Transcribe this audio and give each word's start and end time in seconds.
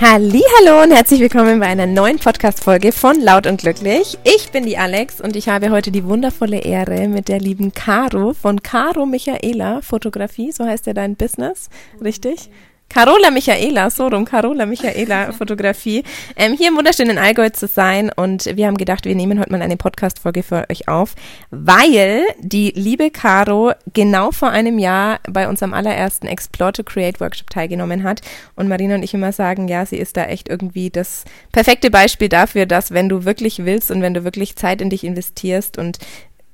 Hallo 0.00 0.80
und 0.84 0.92
herzlich 0.92 1.18
willkommen 1.18 1.58
bei 1.58 1.66
einer 1.66 1.86
neuen 1.86 2.20
Podcast-Folge 2.20 2.92
von 2.92 3.20
Laut 3.20 3.48
und 3.48 3.60
Glücklich. 3.60 4.16
Ich 4.22 4.52
bin 4.52 4.64
die 4.64 4.78
Alex 4.78 5.20
und 5.20 5.34
ich 5.34 5.48
habe 5.48 5.70
heute 5.70 5.90
die 5.90 6.04
wundervolle 6.04 6.58
Ehre 6.60 7.08
mit 7.08 7.26
der 7.26 7.40
lieben 7.40 7.74
Caro 7.74 8.32
von 8.32 8.62
Caro 8.62 9.06
Michaela 9.06 9.82
Fotografie, 9.82 10.52
so 10.52 10.64
heißt 10.64 10.86
ja 10.86 10.92
dein 10.92 11.16
Business, 11.16 11.68
richtig? 12.00 12.48
Carola 12.88 13.30
Michaela, 13.30 13.90
so 13.90 14.08
rum, 14.08 14.24
Carola 14.24 14.64
Michaela 14.64 15.32
Fotografie, 15.38 16.04
ähm, 16.36 16.54
hier 16.56 16.68
im 16.68 16.76
wunderschönen 16.76 17.18
Allgäu 17.18 17.50
zu 17.50 17.66
sein. 17.66 18.10
Und 18.14 18.46
wir 18.56 18.66
haben 18.66 18.78
gedacht, 18.78 19.04
wir 19.04 19.14
nehmen 19.14 19.38
heute 19.38 19.52
mal 19.52 19.60
eine 19.60 19.76
Podcast-Folge 19.76 20.42
für 20.42 20.64
euch 20.70 20.88
auf, 20.88 21.14
weil 21.50 22.22
die 22.40 22.72
liebe 22.74 23.10
Caro 23.10 23.72
genau 23.92 24.30
vor 24.30 24.50
einem 24.50 24.78
Jahr 24.78 25.20
bei 25.28 25.48
unserem 25.48 25.74
allerersten 25.74 26.26
Explore 26.26 26.72
to 26.72 26.82
Create 26.82 27.20
Workshop 27.20 27.50
teilgenommen 27.50 28.04
hat. 28.04 28.22
Und 28.56 28.68
Marina 28.68 28.94
und 28.94 29.02
ich 29.02 29.12
immer 29.12 29.32
sagen, 29.32 29.68
ja, 29.68 29.84
sie 29.84 29.98
ist 29.98 30.16
da 30.16 30.24
echt 30.24 30.48
irgendwie 30.48 30.88
das 30.88 31.24
perfekte 31.52 31.90
Beispiel 31.90 32.30
dafür, 32.30 32.64
dass 32.64 32.92
wenn 32.92 33.10
du 33.10 33.24
wirklich 33.24 33.64
willst 33.64 33.90
und 33.90 34.00
wenn 34.00 34.14
du 34.14 34.24
wirklich 34.24 34.56
Zeit 34.56 34.80
in 34.80 34.88
dich 34.88 35.04
investierst 35.04 35.76
und 35.76 35.98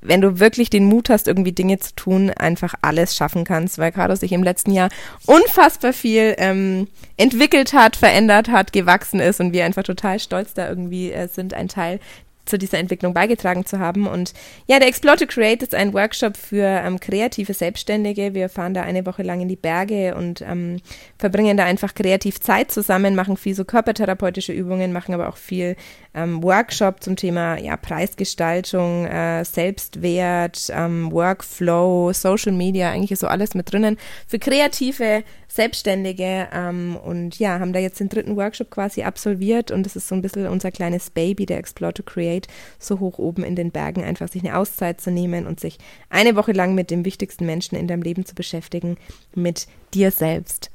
wenn 0.05 0.21
du 0.21 0.39
wirklich 0.39 0.71
den 0.71 0.85
Mut 0.85 1.09
hast, 1.09 1.27
irgendwie 1.27 1.53
Dinge 1.53 1.79
zu 1.79 1.95
tun, 1.95 2.31
einfach 2.31 2.75
alles 2.83 3.17
schaffen 3.17 3.45
kannst, 3.45 3.79
weil 3.79 3.91
Carlos 3.91 4.21
sich 4.21 4.33
im 4.33 4.43
letzten 4.43 4.71
Jahr 4.71 4.91
unfassbar 5.27 5.93
viel 5.93 6.35
ähm, 6.39 6.89
entwickelt 7.17 7.73
hat, 7.73 7.97
verändert 7.97 8.49
hat, 8.49 8.73
gewachsen 8.73 9.21
ist 9.21 9.41
und 9.41 9.53
wir 9.53 9.65
einfach 9.65 9.83
total 9.83 10.19
stolz 10.19 10.55
da 10.55 10.69
irgendwie 10.69 11.11
äh, 11.11 11.29
sind, 11.29 11.55
ein 11.55 11.69
Teil 11.69 12.01
zu 12.45 12.59
dieser 12.59 12.79
Entwicklung 12.79 13.15
beigetragen 13.15 13.65
zu 13.65 13.79
haben. 13.79 14.07
Und 14.07 14.35
ja, 14.67 14.79
der 14.79 14.89
Explore 14.89 15.17
to 15.17 15.27
Create 15.27 15.63
ist 15.63 15.75
ein 15.75 15.93
Workshop 15.93 16.37
für 16.37 16.65
ähm, 16.65 17.01
kreative 17.01 17.55
Selbstständige. 17.55 18.35
Wir 18.35 18.49
fahren 18.49 18.75
da 18.75 18.83
eine 18.83 19.07
Woche 19.07 19.23
lang 19.23 19.41
in 19.41 19.49
die 19.49 19.57
Berge 19.57 20.15
und 20.15 20.43
ähm, 20.43 20.81
verbringen 21.19 21.57
da 21.57 21.65
einfach 21.65 21.95
kreativ 21.95 22.41
Zeit 22.41 22.71
zusammen, 22.71 23.15
machen 23.15 23.37
viel 23.37 23.55
so 23.55 23.65
körpertherapeutische 23.65 24.53
Übungen, 24.53 24.93
machen 24.93 25.15
aber 25.15 25.29
auch 25.29 25.37
viel 25.37 25.77
ähm, 26.15 26.43
Workshop 26.43 27.03
zum 27.03 27.17
Thema 27.17 27.59
ja, 27.59 27.77
Preisgestaltung, 27.77 29.07
äh, 29.07 29.45
Selbstwert, 29.45 30.71
ähm, 30.75 31.11
Workflow, 31.13 32.13
Social 32.13 32.53
Media, 32.53 32.91
eigentlich 32.91 33.13
ist 33.13 33.21
so 33.21 33.27
alles 33.27 33.55
mit 33.55 33.73
drinnen 33.73 33.97
für 34.27 34.39
kreative 34.39 35.25
Selbstständige 35.55 36.49
ähm, 36.53 36.97
und 36.97 37.39
ja, 37.39 37.61
haben 37.61 37.73
da 37.73 37.79
jetzt 37.79 38.01
den 38.01 38.09
dritten 38.09 38.35
Workshop 38.35 38.71
quasi 38.71 39.05
absolviert 39.05 39.71
und 39.71 39.87
das 39.87 39.95
ist 39.95 40.09
so 40.09 40.17
ein 40.17 40.21
bisschen 40.21 40.49
unser 40.49 40.73
kleines 40.73 41.11
Baby, 41.11 41.47
der 41.47 41.59
Explore 41.59 41.95
to 41.95 42.03
Create, 42.03 42.49
so 42.81 42.99
hoch 42.99 43.19
oben 43.21 43.45
in 43.45 43.55
den 43.55 43.71
Bergen, 43.71 44.03
einfach 44.03 44.27
sich 44.27 44.43
eine 44.43 44.57
Auszeit 44.59 45.01
zu 45.01 45.13
nehmen 45.13 45.47
und 45.47 45.61
sich 45.61 45.79
eine 46.11 46.35
Woche 46.35 46.51
lang 46.51 46.75
mit 46.75 46.91
dem 46.91 47.05
wichtigsten 47.05 47.47
Menschen 47.47 47.79
in 47.79 47.87
deinem 47.87 48.03
Leben 48.03 48.27
zu 48.27 48.35
beschäftigen, 48.35 48.97
mit 49.37 49.69
dir 49.95 50.11
selbst. 50.11 50.73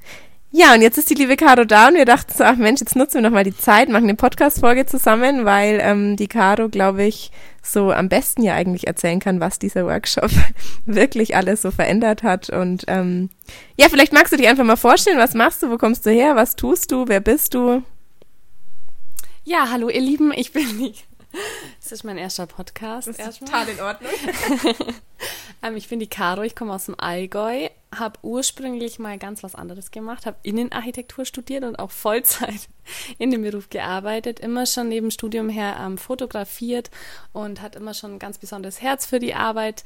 Ja, 0.52 0.74
und 0.74 0.82
jetzt 0.82 0.98
ist 0.98 1.10
die 1.12 1.16
liebe 1.16 1.36
Caro 1.36 1.64
da 1.64 1.90
und 1.90 1.94
wir 1.94 2.06
dachten 2.06 2.34
so, 2.36 2.44
ach 2.44 2.56
Mensch, 2.56 2.80
jetzt 2.80 2.96
nutzen 2.96 3.16
wir 3.16 3.22
nochmal 3.22 3.44
die 3.44 3.56
Zeit, 3.56 3.88
machen 3.88 4.06
eine 4.06 4.16
Podcast-Folge 4.16 4.88
zusammen, 4.88 5.46
weil 5.46 5.80
ähm, 5.80 6.16
die 6.16 6.28
Caro, 6.28 6.70
glaube 6.70 7.04
ich, 7.04 7.32
so 7.62 7.92
am 7.92 8.10
besten 8.10 8.42
ja 8.42 8.56
eigentlich 8.56 8.88
erzählen 8.88 9.20
kann, 9.20 9.40
was 9.40 9.60
dieser 9.60 9.86
Workshop 9.86 10.32
wirklich 10.86 11.36
alles 11.36 11.62
so 11.62 11.70
verändert 11.70 12.24
hat. 12.24 12.50
Und 12.50 12.86
ähm, 12.88 13.30
ja, 13.78 13.90
vielleicht 13.90 14.12
magst 14.12 14.34
du 14.34 14.38
dich 14.38 14.48
einfach 14.48 14.64
mal 14.64 14.76
vorstellen, 14.76 15.20
was 15.20 15.36
machst 15.36 15.62
du, 15.62 15.70
wo 15.70 15.78
kommst 15.78 16.08
du 16.08 16.10
her, 16.10 16.36
was 16.36 16.56
tust 16.56 16.92
du, 16.92 17.08
wer 17.08 17.20
bist 17.20 17.54
du? 17.54 17.84
Ja, 19.44 19.70
hallo 19.72 19.90
ihr 19.90 20.02
Lieben, 20.02 20.34
ich 20.36 20.52
bin 20.52 20.66
die 20.80 20.94
das 21.82 21.92
ist 21.92 22.04
mein 22.04 22.18
erster 22.18 22.48
Podcast. 22.48 23.08
Das 23.08 23.18
ist 23.18 23.24
erstmal. 23.24 23.68
total 23.68 23.70
in 23.70 23.82
Ordnung. 23.82 24.12
ähm, 25.62 25.78
ich 25.78 25.90
bin 25.90 26.00
die 26.00 26.08
Caro, 26.08 26.42
ich 26.42 26.56
komme 26.56 26.74
aus 26.74 26.86
dem 26.86 27.00
Allgäu, 27.00 27.68
habe 27.96 28.20
ursprünglich 28.22 29.00
mal 29.00 29.18
ganz 29.18 29.44
was 29.44 29.56
anderes 29.56 29.92
gemacht, 29.92 30.26
habe 30.26 30.38
Innenarchitektur 30.44 31.26
studiert 31.26 31.64
und 31.64 31.80
auch 31.80 31.92
Vollzeit 31.92 32.70
in 33.18 33.32
dem 33.32 33.42
Beruf 33.42 33.70
gearbeitet, 33.70 34.40
immer 34.40 34.66
schon 34.66 34.90
neben 34.90 35.12
Studium 35.12 35.50
her 35.50 35.78
ähm, 35.80 35.98
fotografiert 35.98 36.92
und 37.34 37.62
hat 37.62 37.76
immer 37.76 37.94
schon 37.94 38.14
ein 38.14 38.20
ganz 38.20 38.38
besonderes 38.38 38.82
Herz 38.82 39.06
für 39.06 39.20
die 39.20 39.34
Arbeit. 39.34 39.84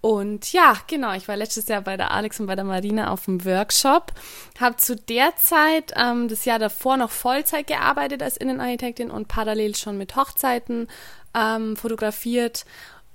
Und 0.00 0.52
ja, 0.52 0.76
genau, 0.86 1.12
ich 1.12 1.28
war 1.28 1.36
letztes 1.36 1.68
Jahr 1.68 1.82
bei 1.82 1.98
der 1.98 2.10
Alex 2.12 2.40
und 2.40 2.46
bei 2.46 2.54
der 2.54 2.64
Marina 2.64 3.10
auf 3.10 3.26
dem 3.26 3.44
Workshop, 3.44 4.12
habe 4.58 4.76
zu 4.76 4.96
der 4.96 5.36
Zeit 5.36 5.92
ähm, 5.96 6.28
das 6.28 6.46
Jahr 6.46 6.58
davor 6.58 6.96
noch 6.96 7.10
Vollzeit 7.10 7.66
gearbeitet 7.66 8.22
als 8.22 8.38
Innenarchitektin 8.38 9.10
und 9.10 9.28
parallel 9.28 9.74
schon 9.74 9.98
mit 9.98 10.16
Hochzeiten 10.16 10.88
ähm, 11.34 11.76
fotografiert 11.76 12.64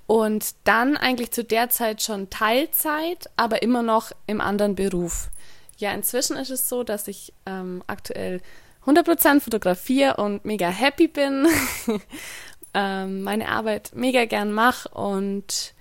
und 0.06 0.54
dann 0.64 0.96
eigentlich 0.96 1.32
zu 1.32 1.44
der 1.44 1.68
Zeit 1.70 2.02
schon 2.02 2.30
Teilzeit, 2.30 3.28
aber 3.36 3.62
immer 3.62 3.82
noch 3.82 4.12
im 4.26 4.40
anderen 4.40 4.74
Beruf. 4.74 5.28
Ja, 5.78 5.92
inzwischen 5.92 6.36
ist 6.36 6.50
es 6.50 6.68
so, 6.68 6.84
dass 6.84 7.08
ich 7.08 7.32
ähm, 7.44 7.82
aktuell 7.86 8.40
100% 8.86 9.40
fotografiere 9.40 10.16
und 10.16 10.44
mega 10.44 10.68
happy 10.68 11.08
bin, 11.08 11.46
ähm, 12.74 13.22
meine 13.22 13.48
Arbeit 13.48 13.90
mega 13.94 14.24
gern 14.24 14.52
mache 14.52 14.88
und 14.90 15.74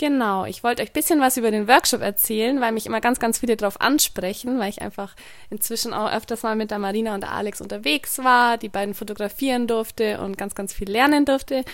Genau, 0.00 0.46
ich 0.46 0.64
wollte 0.64 0.82
euch 0.82 0.88
ein 0.88 0.94
bisschen 0.94 1.20
was 1.20 1.36
über 1.36 1.50
den 1.50 1.68
Workshop 1.68 2.00
erzählen, 2.00 2.58
weil 2.62 2.72
mich 2.72 2.86
immer 2.86 3.02
ganz, 3.02 3.20
ganz 3.20 3.40
viele 3.40 3.54
darauf 3.54 3.82
ansprechen, 3.82 4.58
weil 4.58 4.70
ich 4.70 4.80
einfach 4.80 5.14
inzwischen 5.50 5.92
auch 5.92 6.10
öfters 6.10 6.42
mal 6.42 6.56
mit 6.56 6.70
der 6.70 6.78
Marina 6.78 7.14
und 7.14 7.20
der 7.20 7.32
Alex 7.32 7.60
unterwegs 7.60 8.16
war, 8.16 8.56
die 8.56 8.70
beiden 8.70 8.94
fotografieren 8.94 9.66
durfte 9.66 10.18
und 10.22 10.38
ganz, 10.38 10.54
ganz 10.54 10.72
viel 10.72 10.90
lernen 10.90 11.26
durfte. 11.26 11.66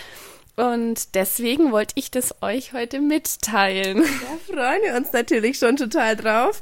Und 0.57 1.13
deswegen 1.13 1.71
wollte 1.71 1.93
ich 1.95 2.09
das 2.09 2.33
euch 2.41 2.73
heute 2.73 2.99
mitteilen. 2.99 3.97
Da 4.03 4.53
freuen 4.53 4.81
wir 4.81 4.95
uns 4.95 5.13
natürlich 5.13 5.59
schon 5.59 5.77
total 5.77 6.15
drauf. 6.15 6.59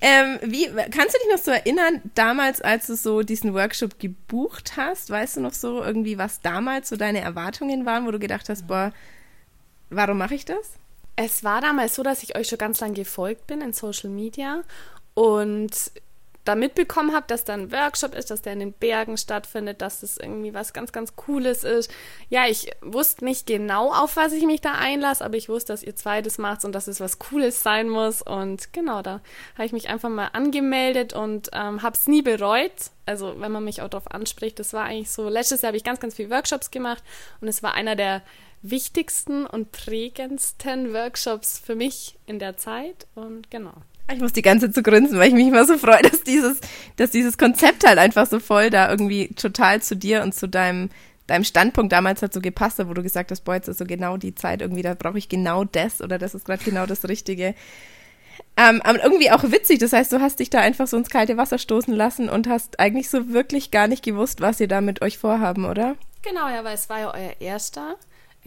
Ähm, 0.00 0.38
wie, 0.42 0.66
kannst 0.66 1.14
du 1.14 1.18
dich 1.18 1.28
noch 1.30 1.38
so 1.38 1.50
erinnern, 1.50 2.00
damals, 2.14 2.62
als 2.62 2.86
du 2.86 2.96
so 2.96 3.22
diesen 3.22 3.52
Workshop 3.52 3.98
gebucht 3.98 4.78
hast, 4.78 5.10
weißt 5.10 5.36
du 5.36 5.40
noch 5.42 5.52
so 5.52 5.82
irgendwie, 5.82 6.16
was 6.16 6.40
damals 6.40 6.88
so 6.88 6.96
deine 6.96 7.20
Erwartungen 7.20 7.84
waren, 7.84 8.06
wo 8.06 8.10
du 8.10 8.18
gedacht 8.18 8.48
hast, 8.48 8.66
boah, 8.66 8.92
warum 9.90 10.18
mache 10.18 10.34
ich 10.34 10.46
das? 10.46 10.70
Es 11.16 11.44
war 11.44 11.60
damals 11.60 11.94
so, 11.94 12.02
dass 12.02 12.22
ich 12.22 12.36
euch 12.36 12.48
schon 12.48 12.58
ganz 12.58 12.80
lange 12.80 12.94
gefolgt 12.94 13.46
bin 13.46 13.60
in 13.60 13.74
Social 13.74 14.08
Media 14.08 14.62
und 15.12 15.92
da 16.44 16.54
mitbekommen 16.54 17.14
habe, 17.14 17.24
dass 17.26 17.44
da 17.44 17.54
ein 17.54 17.72
Workshop 17.72 18.14
ist, 18.14 18.30
dass 18.30 18.42
der 18.42 18.52
in 18.52 18.60
den 18.60 18.72
Bergen 18.72 19.16
stattfindet, 19.16 19.80
dass 19.80 20.00
das 20.00 20.18
irgendwie 20.18 20.52
was 20.52 20.72
ganz, 20.72 20.92
ganz 20.92 21.16
Cooles 21.16 21.64
ist. 21.64 21.90
Ja, 22.28 22.46
ich 22.46 22.70
wusste 22.82 23.24
nicht 23.24 23.46
genau, 23.46 23.92
auf 23.92 24.16
was 24.16 24.32
ich 24.32 24.44
mich 24.44 24.60
da 24.60 24.72
einlasse, 24.72 25.24
aber 25.24 25.36
ich 25.36 25.48
wusste, 25.48 25.72
dass 25.72 25.82
ihr 25.82 25.96
zweites 25.96 26.36
macht 26.36 26.64
und 26.64 26.72
dass 26.72 26.86
es 26.86 27.00
was 27.00 27.18
Cooles 27.18 27.62
sein 27.62 27.88
muss. 27.88 28.20
Und 28.20 28.72
genau, 28.72 29.00
da 29.00 29.20
habe 29.54 29.64
ich 29.64 29.72
mich 29.72 29.88
einfach 29.88 30.10
mal 30.10 30.28
angemeldet 30.32 31.14
und 31.14 31.48
ähm, 31.52 31.82
habe 31.82 31.96
es 31.96 32.06
nie 32.06 32.22
bereut. 32.22 32.72
Also, 33.06 33.40
wenn 33.40 33.52
man 33.52 33.64
mich 33.64 33.82
auch 33.82 33.88
darauf 33.88 34.10
anspricht, 34.10 34.58
das 34.58 34.72
war 34.72 34.84
eigentlich 34.84 35.10
so, 35.10 35.28
letztes 35.28 35.62
Jahr 35.62 35.68
habe 35.68 35.76
ich 35.76 35.84
ganz, 35.84 36.00
ganz 36.00 36.14
viele 36.14 36.30
Workshops 36.30 36.70
gemacht 36.70 37.02
und 37.40 37.48
es 37.48 37.62
war 37.62 37.74
einer 37.74 37.96
der 37.96 38.22
wichtigsten 38.62 39.44
und 39.46 39.72
prägendsten 39.72 40.92
Workshops 40.94 41.58
für 41.58 41.74
mich 41.74 42.16
in 42.26 42.38
der 42.38 42.56
Zeit. 42.56 43.06
Und 43.14 43.50
genau. 43.50 43.74
Ich 44.12 44.20
muss 44.20 44.32
die 44.32 44.42
ganze 44.42 44.66
Zeit 44.66 44.74
zu 44.74 44.82
grinsen, 44.82 45.18
weil 45.18 45.28
ich 45.28 45.34
mich 45.34 45.48
immer 45.48 45.64
so 45.64 45.78
freue, 45.78 46.02
dass 46.02 46.22
dieses, 46.22 46.60
dass 46.96 47.10
dieses 47.10 47.38
Konzept 47.38 47.86
halt 47.86 47.98
einfach 47.98 48.26
so 48.26 48.38
voll 48.38 48.70
da 48.70 48.90
irgendwie 48.90 49.28
total 49.28 49.80
zu 49.80 49.96
dir 49.96 50.22
und 50.22 50.34
zu 50.34 50.46
deinem, 50.46 50.90
deinem 51.26 51.44
Standpunkt 51.44 51.92
damals 51.92 52.20
hat 52.20 52.34
so 52.34 52.40
gepasst, 52.40 52.78
wo 52.86 52.92
du 52.92 53.02
gesagt 53.02 53.30
hast, 53.30 53.42
boah, 53.42 53.54
jetzt 53.54 53.68
ist 53.68 53.78
so 53.78 53.86
genau 53.86 54.18
die 54.18 54.34
Zeit 54.34 54.60
irgendwie, 54.60 54.82
da 54.82 54.94
brauche 54.94 55.16
ich 55.16 55.28
genau 55.28 55.64
das 55.64 56.02
oder 56.02 56.18
das 56.18 56.34
ist 56.34 56.44
gerade 56.44 56.62
genau 56.62 56.84
das 56.84 57.08
Richtige. 57.08 57.54
Ähm, 58.56 58.82
aber 58.82 59.02
irgendwie 59.02 59.30
auch 59.30 59.42
witzig, 59.42 59.78
das 59.78 59.92
heißt, 59.92 60.12
du 60.12 60.20
hast 60.20 60.38
dich 60.38 60.50
da 60.50 60.60
einfach 60.60 60.86
so 60.86 60.96
ins 60.96 61.10
kalte 61.10 61.36
Wasser 61.36 61.58
stoßen 61.58 61.94
lassen 61.94 62.28
und 62.28 62.48
hast 62.48 62.78
eigentlich 62.78 63.08
so 63.08 63.30
wirklich 63.30 63.70
gar 63.70 63.88
nicht 63.88 64.04
gewusst, 64.04 64.40
was 64.40 64.60
ihr 64.60 64.68
da 64.68 64.80
mit 64.80 65.02
euch 65.02 65.18
vorhaben, 65.18 65.64
oder? 65.64 65.96
Genau, 66.22 66.48
ja, 66.48 66.62
weil 66.62 66.74
es 66.74 66.88
war 66.88 67.00
ja 67.00 67.14
euer 67.14 67.32
erster. 67.40 67.96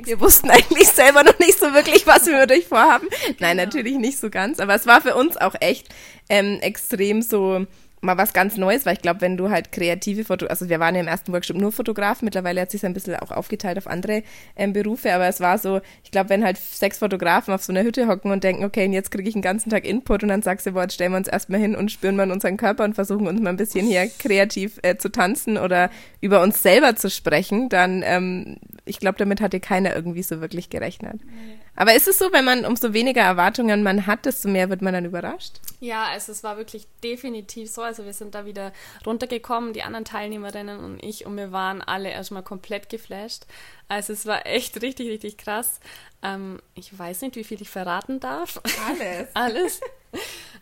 Wir 0.03 0.19
wussten 0.19 0.49
eigentlich 0.51 0.87
selber 0.89 1.23
noch 1.23 1.39
nicht 1.39 1.57
so 1.57 1.73
wirklich, 1.73 2.05
was 2.05 2.25
wir 2.27 2.39
mit 2.39 2.51
euch 2.51 2.67
vorhaben. 2.67 3.07
Nein, 3.39 3.57
genau. 3.57 3.65
natürlich 3.65 3.97
nicht 3.97 4.19
so 4.19 4.29
ganz. 4.29 4.59
Aber 4.59 4.75
es 4.75 4.85
war 4.85 5.01
für 5.01 5.15
uns 5.15 5.37
auch 5.37 5.55
echt 5.59 5.89
ähm, 6.29 6.59
extrem 6.61 7.21
so 7.21 7.65
mal 8.01 8.17
was 8.17 8.33
ganz 8.33 8.57
Neues, 8.57 8.85
weil 8.85 8.93
ich 8.93 9.01
glaube, 9.01 9.21
wenn 9.21 9.37
du 9.37 9.49
halt 9.49 9.71
kreative 9.71 10.23
Foto, 10.23 10.45
also 10.47 10.69
wir 10.69 10.79
waren 10.79 10.95
ja 10.95 11.01
im 11.01 11.07
ersten 11.07 11.33
Workshop 11.33 11.57
nur 11.57 11.71
Fotografen, 11.71 12.25
mittlerweile 12.25 12.61
hat 12.61 12.71
sich 12.71 12.85
ein 12.85 12.93
bisschen 12.93 13.15
auch 13.15 13.31
aufgeteilt 13.31 13.77
auf 13.77 13.87
andere 13.87 14.23
ähm, 14.55 14.73
Berufe, 14.73 15.11
aber 15.13 15.27
es 15.27 15.39
war 15.39 15.57
so, 15.57 15.81
ich 16.03 16.11
glaube, 16.11 16.29
wenn 16.29 16.43
halt 16.43 16.57
sechs 16.57 16.99
Fotografen 16.99 17.53
auf 17.53 17.63
so 17.63 17.73
einer 17.73 17.83
Hütte 17.83 18.07
hocken 18.07 18.31
und 18.31 18.43
denken, 18.43 18.63
okay, 18.63 18.85
jetzt 18.85 19.11
kriege 19.11 19.27
ich 19.27 19.35
einen 19.35 19.41
ganzen 19.41 19.69
Tag 19.69 19.85
Input 19.85 20.23
und 20.23 20.29
dann 20.29 20.41
sagst 20.41 20.65
du, 20.65 20.71
boah, 20.73 20.83
jetzt 20.83 20.93
stellen 20.93 21.11
wir 21.11 21.17
uns 21.17 21.27
erstmal 21.27 21.59
hin 21.59 21.75
und 21.75 21.91
spüren 21.91 22.15
mal 22.15 22.31
unseren 22.31 22.57
Körper 22.57 22.83
und 22.83 22.93
versuchen 22.93 23.27
uns 23.27 23.41
mal 23.41 23.49
ein 23.49 23.57
bisschen 23.57 23.87
hier 23.87 24.09
kreativ 24.19 24.79
äh, 24.83 24.97
zu 24.97 25.09
tanzen 25.09 25.57
oder 25.57 25.89
über 26.21 26.41
uns 26.41 26.61
selber 26.61 26.95
zu 26.95 27.09
sprechen, 27.09 27.69
dann 27.69 28.03
ähm, 28.05 28.57
ich 28.85 28.99
glaube, 28.99 29.17
damit 29.17 29.41
hatte 29.41 29.59
keiner 29.59 29.95
irgendwie 29.95 30.23
so 30.23 30.39
wirklich 30.39 30.69
gerechnet. 30.69 31.19
Nee. 31.25 31.56
Aber 31.77 31.93
ist 31.93 32.07
es 32.07 32.17
so, 32.17 32.33
wenn 32.33 32.43
man 32.43 32.65
umso 32.65 32.91
weniger 32.91 33.21
Erwartungen 33.21 33.83
man 33.83 34.07
hat, 34.07 34.25
desto 34.25 34.49
mehr 34.49 34.69
wird 34.69 34.81
man 34.81 34.93
dann 34.93 35.05
überrascht? 35.05 35.59
Ja, 35.79 36.05
also 36.05 36.31
es 36.31 36.43
war 36.43 36.57
wirklich 36.57 36.87
definitiv 37.03 37.69
so. 37.69 37.83
Also 37.83 38.03
wir 38.03 38.13
sind 38.13 38.33
da 38.33 38.45
wieder 38.45 38.73
runtergekommen, 39.05 39.73
die 39.73 39.83
anderen 39.83 40.03
Teilnehmerinnen 40.03 40.83
und 40.83 41.03
ich, 41.03 41.27
und 41.27 41.37
wir 41.37 41.51
waren 41.51 41.83
alle 41.83 42.09
erstmal 42.09 42.41
komplett 42.41 42.89
geflasht. 42.89 43.45
Also 43.89 44.11
es 44.11 44.25
war 44.25 44.47
echt 44.47 44.81
richtig, 44.81 45.07
richtig 45.07 45.37
krass. 45.37 45.79
Ähm, 46.23 46.59
ich 46.73 46.97
weiß 46.97 47.21
nicht, 47.21 47.35
wie 47.35 47.43
viel 47.43 47.61
ich 47.61 47.69
verraten 47.69 48.19
darf. 48.19 48.59
Alles. 48.87 49.27
Alles. 49.35 49.81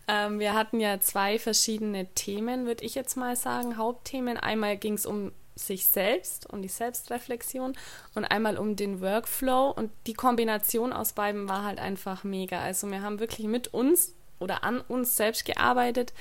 Ähm, 0.10 0.40
wir 0.40 0.54
hatten 0.54 0.82
ja 0.82 1.00
zwei 1.00 1.40
verschiedene 1.40 2.08
Themen, 2.14 2.66
würde 2.66 2.84
ich 2.84 2.94
jetzt 2.94 3.16
mal 3.16 3.38
sagen, 3.38 3.78
Hauptthemen. 3.78 4.36
Einmal 4.36 4.76
ging 4.76 4.96
es 4.96 5.06
um 5.06 5.32
sich 5.56 5.88
selbst 5.88 6.46
und 6.50 6.62
die 6.62 6.70
Selbstreflexion 6.70 7.74
und 8.14 8.26
einmal 8.26 8.58
um 8.58 8.76
den 8.76 9.02
Workflow 9.02 9.70
und 9.70 9.92
die 10.06 10.14
Kombination 10.14 10.92
aus 10.92 11.14
beiden 11.14 11.48
war 11.48 11.64
halt 11.64 11.80
einfach 11.80 12.24
mega. 12.24 12.60
Also 12.60 12.90
wir 12.92 13.02
haben 13.02 13.20
wirklich 13.20 13.48
mit 13.48 13.74
uns 13.74 14.14
oder 14.40 14.64
an 14.64 14.82
uns 14.82 15.16
selbst 15.16 15.46
gearbeitet 15.46 16.14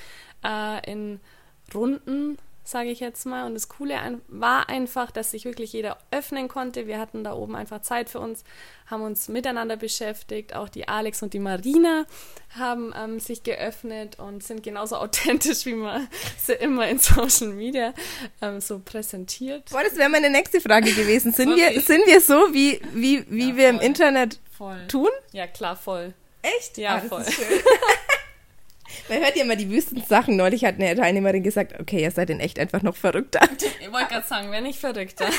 äh, 0.44 0.90
in 0.90 1.20
Runden 1.74 2.38
sage 2.64 2.90
ich 2.90 3.00
jetzt 3.00 3.26
mal. 3.26 3.46
Und 3.46 3.54
das 3.54 3.68
Coole 3.68 3.94
war 4.28 4.68
einfach, 4.68 5.10
dass 5.10 5.30
sich 5.30 5.44
wirklich 5.44 5.72
jeder 5.72 5.98
öffnen 6.10 6.48
konnte. 6.48 6.86
Wir 6.86 6.98
hatten 6.98 7.22
da 7.22 7.34
oben 7.34 7.54
einfach 7.54 7.82
Zeit 7.82 8.08
für 8.08 8.20
uns, 8.20 8.42
haben 8.86 9.02
uns 9.02 9.28
miteinander 9.28 9.76
beschäftigt. 9.76 10.56
Auch 10.56 10.68
die 10.68 10.88
Alex 10.88 11.22
und 11.22 11.34
die 11.34 11.38
Marina 11.38 12.06
haben 12.58 12.94
ähm, 12.96 13.20
sich 13.20 13.42
geöffnet 13.42 14.18
und 14.18 14.42
sind 14.42 14.62
genauso 14.62 14.96
authentisch, 15.04 15.66
wie 15.66 15.74
man 15.74 16.08
sie 16.38 16.54
immer 16.54 16.88
in 16.88 16.98
Social 16.98 17.48
Media 17.48 17.92
ähm, 18.40 18.60
so 18.60 18.78
präsentiert. 18.78 19.70
Boah, 19.70 19.82
das 19.84 19.96
wäre 19.96 20.08
meine 20.08 20.30
nächste 20.30 20.60
Frage 20.60 20.92
gewesen. 20.92 21.32
Sind, 21.32 21.52
okay. 21.52 21.74
wir, 21.74 21.80
sind 21.80 22.06
wir 22.06 22.20
so, 22.20 22.54
wie, 22.54 22.80
wie, 22.92 23.24
wie 23.28 23.50
ja, 23.50 23.56
wir 23.56 23.68
im 23.68 23.80
Internet 23.80 24.40
voll. 24.56 24.86
tun? 24.88 25.10
Ja, 25.32 25.46
klar, 25.46 25.76
voll. 25.76 26.14
Echt? 26.42 26.78
Ja, 26.78 26.96
ah, 26.96 27.00
voll. 27.00 27.24
Man 29.08 29.18
hört 29.18 29.36
ja 29.36 29.44
immer 29.44 29.56
die 29.56 29.70
wüsten 29.70 30.02
Sachen. 30.02 30.36
Neulich 30.36 30.64
hat 30.64 30.76
eine 30.76 30.94
Teilnehmerin 30.94 31.42
gesagt, 31.42 31.80
okay, 31.80 32.02
ihr 32.02 32.10
seid 32.10 32.30
in 32.30 32.40
echt 32.40 32.58
einfach 32.58 32.82
noch 32.82 32.96
verrückter. 32.96 33.40
Ich 33.80 33.92
wollte 33.92 34.08
gerade 34.08 34.26
sagen, 34.26 34.48
wer 34.50 34.60
nicht 34.60 34.78
verrückter. 34.78 35.26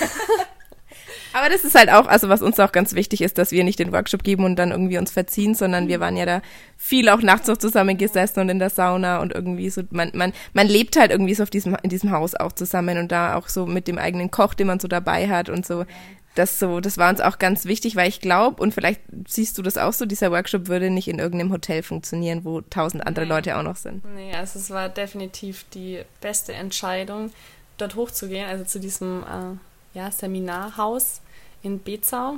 Aber 1.34 1.50
das 1.50 1.66
ist 1.66 1.76
halt 1.76 1.90
auch, 1.90 2.08
also 2.08 2.30
was 2.30 2.42
uns 2.42 2.60
auch 2.60 2.72
ganz 2.72 2.94
wichtig 2.94 3.22
ist, 3.22 3.38
dass 3.38 3.52
wir 3.52 3.64
nicht 3.64 3.80
den 3.80 3.92
Workshop 3.92 4.24
geben 4.24 4.46
und 4.46 4.56
dann 4.56 4.72
irgendwie 4.72 4.98
uns 4.98 5.12
verziehen, 5.12 5.54
sondern 5.54 5.88
wir 5.90 6.00
waren 6.00 6.16
ja 6.16 6.26
da 6.26 6.42
viel 6.78 7.10
auch 7.10 7.22
nachts 7.22 7.48
noch 7.48 7.58
zusammengesessen 7.58 8.42
und 8.42 8.50
in 8.50 8.60
der 8.60 8.70
Sauna 8.70 9.20
und 9.20 9.34
irgendwie 9.34 9.70
so, 9.70 9.82
man, 9.90 10.12
man, 10.14 10.32
man 10.54 10.68
lebt 10.68 10.98
halt 10.98 11.12
irgendwie 11.12 11.34
so 11.34 11.44
auf 11.44 11.50
diesem, 11.50 11.76
in 11.84 11.90
diesem 11.90 12.12
Haus 12.12 12.36
auch 12.36 12.54
zusammen 12.54 12.98
und 12.98 13.12
da 13.12 13.36
auch 13.36 13.50
so 13.50 13.66
mit 13.66 13.88
dem 13.88 13.98
eigenen 13.98 14.32
Koch, 14.32 14.54
den 14.54 14.68
man 14.68 14.80
so 14.80 14.88
dabei 14.88 15.28
hat 15.28 15.50
und 15.50 15.66
so 15.66 15.86
das 16.36 16.60
so, 16.60 16.82
das 16.82 16.98
war 16.98 17.10
uns 17.10 17.22
auch 17.22 17.40
ganz 17.40 17.66
wichtig, 17.66 17.96
weil 17.96 18.10
ich 18.10 18.20
glaube, 18.20 18.62
und 18.62 18.74
vielleicht 18.74 19.02
siehst 19.28 19.58
du 19.58 19.62
das 19.62 19.78
auch 19.78 19.94
so, 19.94 20.06
dieser 20.06 20.32
Workshop 20.32 20.68
würde 20.68 20.90
nicht 20.90 21.08
in 21.08 21.20
irgendeinem 21.20 21.52
Hotel 21.52 21.82
funktionieren, 21.82 22.44
wo 22.44 22.62
tausend 22.62 23.08
andere 23.08 23.26
nee. 23.26 23.32
Leute 23.32 23.58
auch 23.58 23.64
noch 23.64 23.78
sind. 23.78 24.04
Nee, 24.14 24.34
also 24.36 24.60
es 24.60 24.70
war 24.70 24.90
definitiv 24.90 25.66
die 25.74 26.02
beste 26.22 26.54
Entscheidung, 26.54 27.32
dort 27.78 27.96
hochzugehen, 27.96 28.48
also 28.48 28.66
zu 28.66 28.80
diesem 28.80 29.24
äh, 29.24 29.98
ja, 29.98 30.12
Seminarhaus 30.12 31.22
in 31.64 31.82
Bezau. 31.82 32.36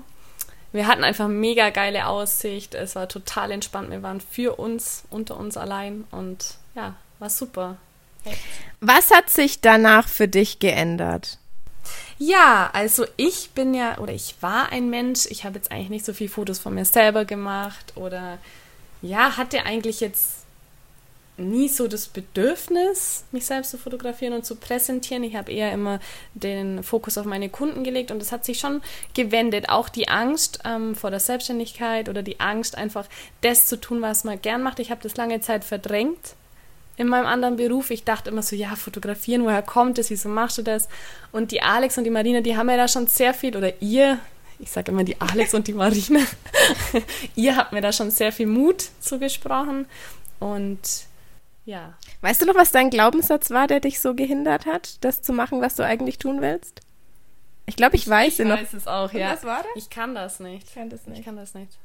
Wir 0.71 0.87
hatten 0.87 1.03
einfach 1.03 1.27
mega 1.27 1.71
geile 1.71 2.07
Aussicht, 2.07 2.75
es 2.75 2.95
war 2.95 3.07
total 3.07 3.51
entspannt, 3.51 3.89
wir 3.89 4.03
waren 4.03 4.21
für 4.21 4.59
uns, 4.59 5.03
unter 5.09 5.37
uns 5.37 5.57
allein 5.57 6.03
und 6.11 6.55
ja, 6.75 6.95
war 7.19 7.29
super. 7.29 7.77
Was 8.79 9.09
hat 9.11 9.29
sich 9.29 9.61
danach 9.61 10.07
für 10.07 10.27
dich 10.27 10.59
geändert? 10.59 11.39
Ja, 12.17 12.69
also 12.73 13.05
ich 13.15 13.51
bin 13.51 13.73
ja 13.73 13.97
oder 13.99 14.13
ich 14.13 14.35
war 14.41 14.71
ein 14.71 14.89
Mensch, 14.89 15.25
ich 15.29 15.43
habe 15.43 15.55
jetzt 15.55 15.71
eigentlich 15.71 15.89
nicht 15.89 16.05
so 16.05 16.13
viele 16.13 16.29
Fotos 16.29 16.59
von 16.59 16.73
mir 16.73 16.85
selber 16.85 17.25
gemacht 17.25 17.93
oder 17.95 18.37
ja, 19.01 19.37
hatte 19.37 19.65
eigentlich 19.65 19.99
jetzt 19.99 20.47
nie 21.37 21.69
so 21.69 21.87
das 21.87 22.07
Bedürfnis, 22.07 23.23
mich 23.31 23.45
selbst 23.45 23.71
zu 23.71 23.77
fotografieren 23.77 24.33
und 24.33 24.45
zu 24.45 24.55
präsentieren. 24.55 25.23
Ich 25.23 25.35
habe 25.35 25.51
eher 25.51 25.71
immer 25.71 25.99
den 26.33 26.81
Fokus 26.83 27.17
auf 27.17 27.25
meine 27.25 27.49
Kunden 27.49 27.83
gelegt 27.83 28.09
und 28.11 28.19
das 28.19 28.31
hat 28.31 28.43
sich 28.43 28.59
schon 28.59 28.81
gewendet. 29.13 29.69
Auch 29.69 29.89
die 29.89 30.07
Angst 30.07 30.59
ähm, 30.65 30.95
vor 30.95 31.11
der 31.11 31.19
Selbstständigkeit 31.19 32.09
oder 32.09 32.23
die 32.23 32.39
Angst, 32.39 32.75
einfach 32.75 33.05
das 33.41 33.67
zu 33.67 33.79
tun, 33.79 34.01
was 34.01 34.23
man 34.23 34.41
gern 34.41 34.63
macht. 34.63 34.79
Ich 34.79 34.89
habe 34.89 35.03
das 35.03 35.15
lange 35.15 35.39
Zeit 35.39 35.63
verdrängt 35.63 36.35
in 36.97 37.07
meinem 37.07 37.27
anderen 37.27 37.55
Beruf. 37.55 37.91
Ich 37.91 38.03
dachte 38.03 38.31
immer 38.31 38.41
so, 38.41 38.55
ja, 38.55 38.75
fotografieren, 38.75 39.43
woher 39.43 39.61
kommt 39.61 39.99
es, 39.99 40.09
wieso 40.09 40.29
machst 40.29 40.57
du 40.57 40.63
das? 40.63 40.89
Und 41.31 41.51
die 41.51 41.61
Alex 41.61 41.97
und 41.97 42.03
die 42.03 42.09
Marina, 42.09 42.41
die 42.41 42.57
haben 42.57 42.65
mir 42.65 42.77
da 42.77 42.87
schon 42.87 43.07
sehr 43.07 43.33
viel, 43.33 43.55
oder 43.55 43.81
ihr, 43.81 44.19
ich 44.59 44.71
sage 44.71 44.91
immer 44.91 45.03
die 45.03 45.21
Alex 45.21 45.53
und 45.53 45.67
die 45.67 45.73
Marina, 45.73 46.21
ihr 47.35 47.55
habt 47.55 47.71
mir 47.71 47.81
da 47.81 47.91
schon 47.93 48.11
sehr 48.11 48.31
viel 48.31 48.47
Mut 48.47 48.89
zugesprochen. 48.99 49.85
Und 50.39 50.79
ja. 51.65 51.93
Weißt 52.21 52.41
du 52.41 52.45
noch, 52.45 52.55
was 52.55 52.71
dein 52.71 52.89
Glaubenssatz 52.89 53.51
war, 53.51 53.67
der 53.67 53.79
dich 53.79 53.99
so 53.99 54.15
gehindert 54.15 54.65
hat, 54.65 55.03
das 55.03 55.21
zu 55.21 55.33
machen, 55.33 55.61
was 55.61 55.75
du 55.75 55.83
eigentlich 55.83 56.17
tun 56.17 56.41
willst? 56.41 56.81
Ich 57.67 57.75
glaube, 57.75 57.95
ich 57.97 58.07
weiß 58.07 58.39
ich 58.39 58.47
noch. 58.47 58.57
Weiß 58.57 58.73
es 58.73 58.87
auch, 58.87 59.11
ja. 59.11 59.33
was 59.33 59.43
war 59.43 59.57
das? 59.57 59.71
Ich 59.75 59.89
kann 59.89 60.15
das 60.15 60.39
nicht. 60.39 60.69
Ich 60.69 60.73
kann 60.73 60.89
das 60.89 61.05
nicht. 61.05 61.19
Ich 61.19 61.25
kann 61.25 61.35
das 61.35 61.53
nicht. 61.53 61.77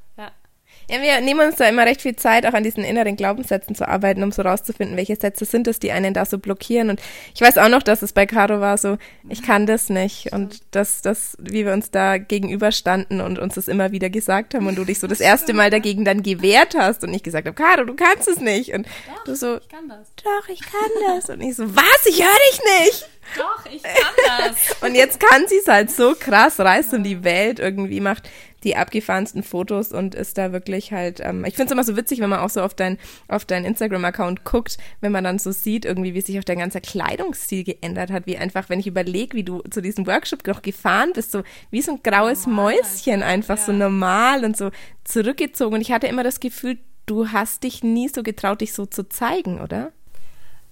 Ja. 0.88 0.96
Ja, 0.96 1.00
wir 1.00 1.20
nehmen 1.22 1.40
uns 1.40 1.56
da 1.56 1.66
immer 1.68 1.86
recht 1.86 2.02
viel 2.02 2.16
Zeit, 2.16 2.44
auch 2.44 2.52
an 2.52 2.64
diesen 2.64 2.84
inneren 2.84 3.16
Glaubenssätzen 3.16 3.74
zu 3.74 3.88
arbeiten, 3.88 4.22
um 4.22 4.30
so 4.30 4.42
rauszufinden, 4.42 4.96
welche 4.96 5.16
Sätze 5.16 5.46
sind 5.46 5.66
es, 5.66 5.78
die 5.78 5.90
einen 5.90 6.12
da 6.12 6.26
so 6.26 6.38
blockieren. 6.38 6.90
Und 6.90 7.00
ich 7.34 7.40
weiß 7.40 7.56
auch 7.56 7.70
noch, 7.70 7.82
dass 7.82 8.02
es 8.02 8.12
bei 8.12 8.26
Caro 8.26 8.60
war 8.60 8.76
so, 8.76 8.98
ich 9.28 9.42
kann 9.42 9.66
das 9.66 9.88
nicht. 9.88 10.32
Und 10.32 10.60
dass 10.72 11.00
das, 11.00 11.36
wie 11.40 11.64
wir 11.64 11.72
uns 11.72 11.90
da 11.90 12.18
gegenüberstanden 12.18 13.20
und 13.22 13.38
uns 13.38 13.54
das 13.54 13.68
immer 13.68 13.92
wieder 13.92 14.10
gesagt 14.10 14.54
haben 14.54 14.66
und 14.66 14.76
du 14.76 14.84
dich 14.84 14.98
so 14.98 15.06
das 15.06 15.20
erste 15.20 15.54
Mal 15.54 15.70
dagegen 15.70 16.04
dann 16.04 16.22
gewehrt 16.22 16.74
hast 16.76 17.04
und 17.04 17.14
ich 17.14 17.22
gesagt 17.22 17.46
habe, 17.46 17.54
Caro, 17.54 17.84
du 17.84 17.94
kannst 17.94 18.28
es 18.28 18.40
nicht. 18.40 18.74
Und 18.74 18.86
doch, 18.86 19.24
du 19.24 19.34
so, 19.34 19.56
ich 19.58 19.68
kann 19.68 19.88
das. 19.88 20.12
Doch, 20.22 20.48
ich 20.48 20.60
kann 20.60 20.90
das. 21.06 21.30
Und 21.30 21.40
ich 21.40 21.56
so, 21.56 21.74
was? 21.74 22.06
Ich 22.06 22.22
höre 22.22 22.38
dich 22.50 22.60
nicht. 22.80 23.08
Doch, 23.38 23.64
ich 23.72 23.82
kann 23.82 24.12
das. 24.26 24.82
und 24.82 24.94
jetzt 24.94 25.20
kann 25.20 25.46
sie 25.46 25.56
es 25.56 25.68
halt 25.68 25.90
so 25.90 26.14
krass, 26.18 26.58
reist 26.58 26.92
um 26.92 27.02
die 27.02 27.24
Welt 27.24 27.60
irgendwie, 27.60 28.00
macht 28.00 28.28
die 28.64 28.76
abgefahrensten 28.76 29.42
Fotos 29.42 29.92
und 29.92 30.14
ist 30.14 30.38
da 30.38 30.52
wirklich 30.52 30.92
halt, 30.92 31.20
ähm, 31.20 31.44
ich 31.44 31.54
finde 31.54 31.66
es 31.66 31.72
immer 31.72 31.84
so 31.84 31.96
witzig, 31.96 32.20
wenn 32.20 32.30
man 32.30 32.40
auch 32.40 32.50
so 32.50 32.62
auf 32.62 32.74
dein, 32.74 32.98
auf 33.28 33.44
deinen 33.44 33.64
Instagram-Account 33.64 34.44
guckt, 34.44 34.78
wenn 35.00 35.12
man 35.12 35.24
dann 35.24 35.38
so 35.38 35.52
sieht, 35.52 35.84
irgendwie, 35.84 36.14
wie 36.14 36.20
sich 36.20 36.38
auch 36.38 36.44
dein 36.44 36.58
ganzer 36.58 36.80
Kleidungsstil 36.80 37.64
geändert 37.64 38.10
hat, 38.10 38.26
wie 38.26 38.38
einfach, 38.38 38.68
wenn 38.68 38.80
ich 38.80 38.86
überlege, 38.86 39.36
wie 39.36 39.44
du 39.44 39.62
zu 39.70 39.80
diesem 39.80 40.06
Workshop 40.06 40.46
noch 40.46 40.62
gefahren 40.62 41.12
bist, 41.14 41.32
so 41.32 41.42
wie 41.70 41.82
so 41.82 41.92
ein 41.92 42.02
graues 42.02 42.46
normal, 42.46 42.74
Mäuschen, 42.74 43.22
einfach 43.22 43.58
ja. 43.58 43.64
so 43.64 43.72
normal 43.72 44.44
und 44.44 44.56
so 44.56 44.70
zurückgezogen. 45.04 45.74
Und 45.74 45.80
ich 45.80 45.92
hatte 45.92 46.06
immer 46.06 46.24
das 46.24 46.40
Gefühl, 46.40 46.78
du 47.06 47.28
hast 47.28 47.64
dich 47.64 47.82
nie 47.82 48.08
so 48.08 48.22
getraut, 48.22 48.60
dich 48.60 48.72
so 48.72 48.86
zu 48.86 49.08
zeigen, 49.08 49.60
oder? 49.60 49.92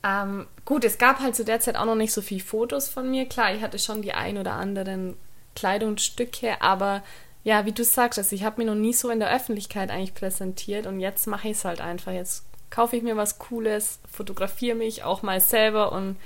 Ähm, 0.02 0.46
gut, 0.64 0.84
es 0.84 0.98
gab 0.98 1.20
halt 1.20 1.36
zu 1.36 1.44
der 1.44 1.60
Zeit 1.60 1.76
auch 1.76 1.84
noch 1.84 1.94
nicht 1.94 2.12
so 2.12 2.22
viele 2.22 2.40
Fotos 2.40 2.88
von 2.88 3.10
mir. 3.10 3.26
Klar, 3.26 3.54
ich 3.54 3.62
hatte 3.62 3.78
schon 3.78 4.02
die 4.02 4.12
ein 4.12 4.38
oder 4.38 4.52
anderen 4.52 5.16
Kleidungsstücke, 5.54 6.62
aber 6.62 7.02
ja, 7.42 7.64
wie 7.64 7.72
du 7.72 7.84
sagst, 7.84 8.18
also 8.18 8.34
ich 8.34 8.44
habe 8.44 8.60
mir 8.60 8.66
noch 8.66 8.78
nie 8.78 8.92
so 8.92 9.10
in 9.10 9.20
der 9.20 9.34
Öffentlichkeit 9.34 9.90
eigentlich 9.90 10.14
präsentiert 10.14 10.86
und 10.86 11.00
jetzt 11.00 11.26
mache 11.26 11.48
ich 11.48 11.56
es 11.56 11.64
halt 11.64 11.80
einfach. 11.80 12.12
Jetzt 12.12 12.44
kaufe 12.68 12.96
ich 12.96 13.02
mir 13.02 13.16
was 13.16 13.38
Cooles, 13.38 13.98
fotografiere 14.10 14.76
mich 14.76 15.04
auch 15.04 15.22
mal 15.22 15.40
selber 15.40 15.92
und 15.92 16.16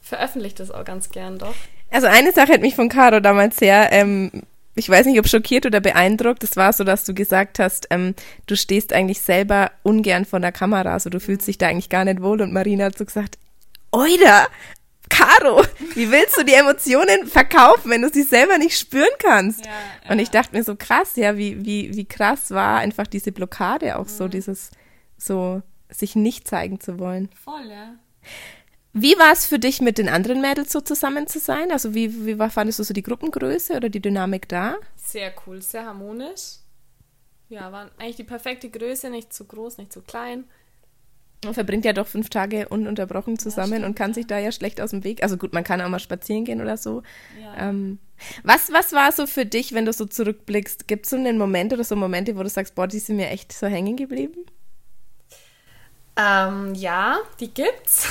veröffentliche 0.00 0.56
das 0.56 0.70
auch 0.70 0.84
ganz 0.84 1.10
gern 1.10 1.38
doch. 1.38 1.54
Also 1.90 2.06
eine 2.06 2.32
Sache 2.32 2.52
hat 2.52 2.60
mich 2.60 2.74
von 2.74 2.88
Caro 2.88 3.20
damals 3.20 3.56
sehr, 3.56 3.92
ähm, 3.92 4.30
ich 4.74 4.88
weiß 4.88 5.06
nicht, 5.06 5.18
ob 5.18 5.28
schockiert 5.28 5.66
oder 5.66 5.80
beeindruckt. 5.80 6.42
Es 6.44 6.56
war 6.56 6.72
so, 6.72 6.84
dass 6.84 7.04
du 7.04 7.14
gesagt 7.14 7.58
hast, 7.58 7.86
ähm, 7.90 8.14
du 8.46 8.56
stehst 8.56 8.92
eigentlich 8.92 9.20
selber 9.20 9.70
ungern 9.82 10.24
vor 10.24 10.40
der 10.40 10.52
Kamera, 10.52 10.92
also 10.92 11.10
du 11.10 11.20
fühlst 11.20 11.46
dich 11.48 11.58
da 11.58 11.68
eigentlich 11.68 11.88
gar 11.88 12.04
nicht 12.04 12.22
wohl. 12.22 12.40
Und 12.42 12.52
Marina 12.52 12.86
hat 12.86 12.98
so 12.98 13.04
gesagt, 13.04 13.38
Oida, 13.92 14.48
Caro, 15.08 15.62
wie 15.94 16.10
willst 16.10 16.36
du 16.36 16.44
die 16.44 16.54
Emotionen 16.54 17.26
verkaufen, 17.26 17.90
wenn 17.90 18.02
du 18.02 18.08
sie 18.08 18.22
selber 18.22 18.58
nicht 18.58 18.78
spüren 18.78 19.06
kannst? 19.18 19.64
Ja, 19.64 19.72
ja. 20.04 20.10
Und 20.10 20.18
ich 20.18 20.30
dachte 20.30 20.56
mir 20.56 20.64
so 20.64 20.76
krass, 20.76 21.16
ja, 21.16 21.36
wie, 21.36 21.64
wie, 21.64 21.94
wie 21.94 22.04
krass 22.04 22.50
war 22.50 22.78
einfach 22.78 23.06
diese 23.06 23.32
Blockade 23.32 23.96
auch 23.96 24.04
mhm. 24.04 24.08
so, 24.08 24.28
dieses, 24.28 24.70
so, 25.18 25.62
sich 25.90 26.16
nicht 26.16 26.48
zeigen 26.48 26.80
zu 26.80 26.98
wollen. 26.98 27.28
Voll, 27.44 27.66
ja. 27.68 27.94
Wie 28.92 29.18
war 29.18 29.32
es 29.32 29.44
für 29.44 29.58
dich, 29.58 29.80
mit 29.80 29.98
den 29.98 30.08
anderen 30.08 30.40
Mädels 30.40 30.72
so 30.72 30.80
zusammen 30.80 31.26
zu 31.26 31.40
sein? 31.40 31.72
Also 31.72 31.94
wie, 31.94 32.26
wie 32.26 32.38
war, 32.38 32.48
fandest 32.48 32.78
du 32.78 32.84
so 32.84 32.94
die 32.94 33.02
Gruppengröße 33.02 33.74
oder 33.74 33.88
die 33.88 34.00
Dynamik 34.00 34.48
da? 34.48 34.76
Sehr 34.94 35.32
cool, 35.46 35.60
sehr 35.60 35.84
harmonisch. 35.84 36.58
Ja, 37.48 37.72
war 37.72 37.90
eigentlich 37.98 38.16
die 38.16 38.24
perfekte 38.24 38.70
Größe, 38.70 39.10
nicht 39.10 39.32
zu 39.32 39.44
groß, 39.46 39.78
nicht 39.78 39.92
zu 39.92 40.00
klein. 40.00 40.44
Man 41.44 41.54
verbringt 41.54 41.84
ja 41.84 41.92
doch 41.92 42.06
fünf 42.06 42.30
Tage 42.30 42.68
ununterbrochen 42.68 43.38
zusammen 43.38 43.82
ja, 43.82 43.86
und 43.86 43.94
kann 43.94 44.14
sich 44.14 44.26
da 44.26 44.38
ja 44.38 44.52
schlecht 44.52 44.80
aus 44.80 44.90
dem 44.90 45.04
Weg. 45.04 45.22
Also 45.22 45.36
gut, 45.36 45.52
man 45.52 45.64
kann 45.64 45.80
auch 45.80 45.88
mal 45.88 45.98
spazieren 45.98 46.44
gehen 46.44 46.60
oder 46.60 46.76
so. 46.76 47.02
Ja. 47.40 47.68
Ähm, 47.68 47.98
was, 48.42 48.72
was 48.72 48.92
war 48.92 49.12
so 49.12 49.26
für 49.26 49.44
dich, 49.44 49.72
wenn 49.72 49.84
du 49.84 49.92
so 49.92 50.06
zurückblickst? 50.06 50.88
Gibt 50.88 51.06
es 51.06 51.10
so 51.10 51.16
einen 51.16 51.38
Moment 51.38 51.72
oder 51.72 51.84
so 51.84 51.96
Momente, 51.96 52.36
wo 52.36 52.42
du 52.42 52.48
sagst, 52.48 52.74
boah, 52.74 52.86
die 52.86 52.98
sind 52.98 53.16
mir 53.16 53.28
echt 53.28 53.52
so 53.52 53.66
hängen 53.66 53.96
geblieben? 53.96 54.46
Ähm, 56.16 56.74
ja, 56.74 57.18
die 57.40 57.52
gibt's. 57.52 58.06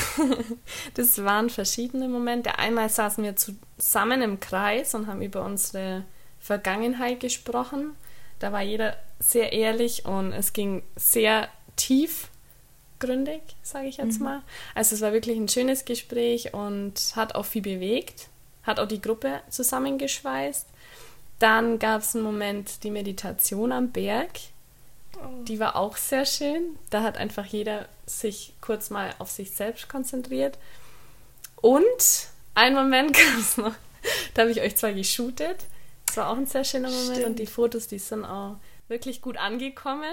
das 0.94 1.24
waren 1.24 1.50
verschiedene 1.50 2.10
Momente. 2.10 2.60
Einmal 2.60 2.90
saßen 2.90 3.24
wir 3.24 3.36
zusammen 3.36 4.22
im 4.22 4.40
Kreis 4.40 4.94
und 4.94 5.08
haben 5.08 5.22
über 5.22 5.44
unsere 5.46 6.04
Vergangenheit 6.40 7.22
gesprochen. 7.22 7.96
Da 8.40 8.52
war 8.52 8.62
jeder 8.62 8.98
sehr 9.20 9.54
ehrlich 9.54 10.06
und 10.06 10.34
es 10.34 10.52
ging 10.52 10.84
sehr 10.98 11.48
tief 11.78 12.28
tiefgründig, 13.04 13.42
sage 13.62 13.88
ich 13.88 13.98
jetzt 13.98 14.20
mhm. 14.20 14.26
mal. 14.26 14.42
Also 14.76 14.96
es 14.96 15.02
war 15.02 15.14
wirklich 15.14 15.38
ein 15.38 15.50
schönes 15.50 15.86
Gespräch 15.86 16.54
und 16.54 16.94
hat 17.16 17.36
auch 17.36 17.46
viel 17.46 17.62
bewegt, 17.62 18.28
hat 18.64 18.80
auch 18.80 18.88
die 18.88 19.02
Gruppe 19.02 19.42
zusammengeschweißt. 19.50 20.68
Dann 21.40 21.80
gab 21.80 22.02
es 22.02 22.16
einen 22.16 22.24
Moment 22.24 22.84
die 22.84 22.92
Meditation 22.92 23.72
am 23.72 23.92
Berg. 23.92 24.30
Die 25.48 25.60
war 25.60 25.76
auch 25.76 25.98
sehr 25.98 26.26
schön. 26.26 26.78
Da 26.90 27.04
hat 27.04 27.18
einfach 27.18 27.46
jeder 27.46 27.88
sich 28.06 28.54
kurz 28.62 28.90
mal 28.90 29.14
auf 29.20 29.30
sich 29.30 29.52
selbst 29.52 29.90
konzentriert. 29.90 30.58
Und 31.58 31.84
ein 32.56 32.74
Moment 32.74 33.14
kam 33.18 33.40
es 33.40 33.58
noch. 33.58 33.76
Da 34.34 34.44
habe 34.44 34.52
ich 34.52 34.62
euch 34.62 34.76
zwar 34.76 34.94
geshootet. 34.94 35.66
Das 36.06 36.18
war 36.18 36.30
auch 36.30 36.38
ein 36.38 36.46
sehr 36.46 36.64
schöner 36.64 36.90
Moment. 36.90 37.16
Stimmt. 37.16 37.26
Und 37.26 37.40
die 37.40 37.48
Fotos, 37.48 37.88
die 37.88 38.00
sind 38.00 38.26
auch 38.26 38.58
wirklich 38.94 39.22
gut 39.22 39.38
angekommen. 39.38 40.04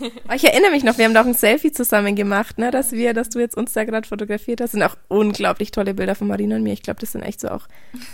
Oh, 0.28 0.32
ich 0.34 0.44
erinnere 0.44 0.70
mich 0.70 0.84
noch, 0.84 0.96
wir 0.98 1.04
haben 1.04 1.14
doch 1.14 1.26
ein 1.26 1.34
Selfie 1.34 1.72
zusammen 1.72 2.14
gemacht, 2.14 2.58
ne, 2.58 2.70
dass 2.70 2.92
wir, 2.92 3.14
dass 3.14 3.28
du 3.28 3.38
jetzt 3.38 3.56
uns 3.56 3.72
da 3.72 3.84
gerade 3.84 4.06
fotografiert 4.06 4.60
hast. 4.60 4.70
Das 4.70 4.72
sind 4.72 4.82
auch 4.82 4.96
unglaublich 5.08 5.72
tolle 5.72 5.94
Bilder 5.94 6.14
von 6.14 6.28
Marina 6.28 6.56
und 6.56 6.62
mir. 6.62 6.72
Ich 6.72 6.82
glaube, 6.82 7.00
das 7.00 7.12
sind 7.12 7.22
echt 7.22 7.40
so 7.40 7.48
auch 7.48 7.66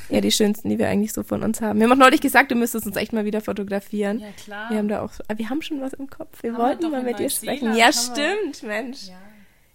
eher 0.09 0.21
die 0.21 0.33
schönsten, 0.33 0.69
die 0.69 0.79
wir 0.79 0.89
eigentlich 0.89 1.13
so 1.13 1.23
von 1.23 1.43
uns 1.43 1.61
haben. 1.61 1.79
Wir 1.79 1.85
haben 1.85 1.93
auch 1.93 2.05
neulich 2.05 2.21
gesagt, 2.21 2.51
du 2.51 2.55
müsstest 2.55 2.87
uns 2.87 2.97
echt 2.97 3.13
mal 3.13 3.25
wieder 3.25 3.41
fotografieren. 3.41 4.21
Ja, 4.21 4.29
klar. 4.43 4.71
Wir 4.71 4.79
haben 4.79 4.89
da 4.89 5.03
auch, 5.03 5.13
wir 5.35 5.51
haben 5.51 5.63
schon 5.63 5.81
was 5.81 5.93
im 5.93 6.09
Kopf. 6.09 6.43
Wir 6.43 6.53
haben 6.53 6.63
wollten 6.63 6.91
mal 6.91 7.03
mit 7.03 7.19
dir 7.19 7.31
sprechen. 7.31 7.77
Ja, 7.77 7.93
stimmt, 7.93 8.63
Mensch. 8.63 9.09
Ja. 9.09 9.19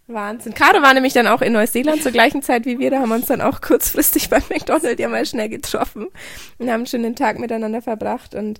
Wahnsinn. 0.08 0.54
Caro 0.54 0.82
war 0.82 0.94
nämlich 0.94 1.14
dann 1.14 1.28
auch 1.28 1.42
in 1.42 1.54
Neuseeland 1.54 2.04
zur 2.04 2.12
gleichen 2.12 2.42
Zeit 2.42 2.66
wie 2.66 2.80
wir. 2.80 2.92
Da 2.92 3.00
haben 3.00 3.10
wir 3.10 3.16
uns 3.16 3.28
dann 3.28 3.42
auch 3.42 3.62
kurzfristig 3.62 4.30
beim 4.30 4.44
McDonald's 4.50 5.00
ja 5.00 5.08
mal 5.08 5.26
schnell 5.26 5.50
getroffen 5.50 6.08
und 6.58 6.70
haben 6.70 6.86
schon 6.86 7.04
den 7.04 7.16
Tag 7.16 7.40
miteinander 7.40 7.82
verbracht. 7.82 8.36
Und 8.36 8.60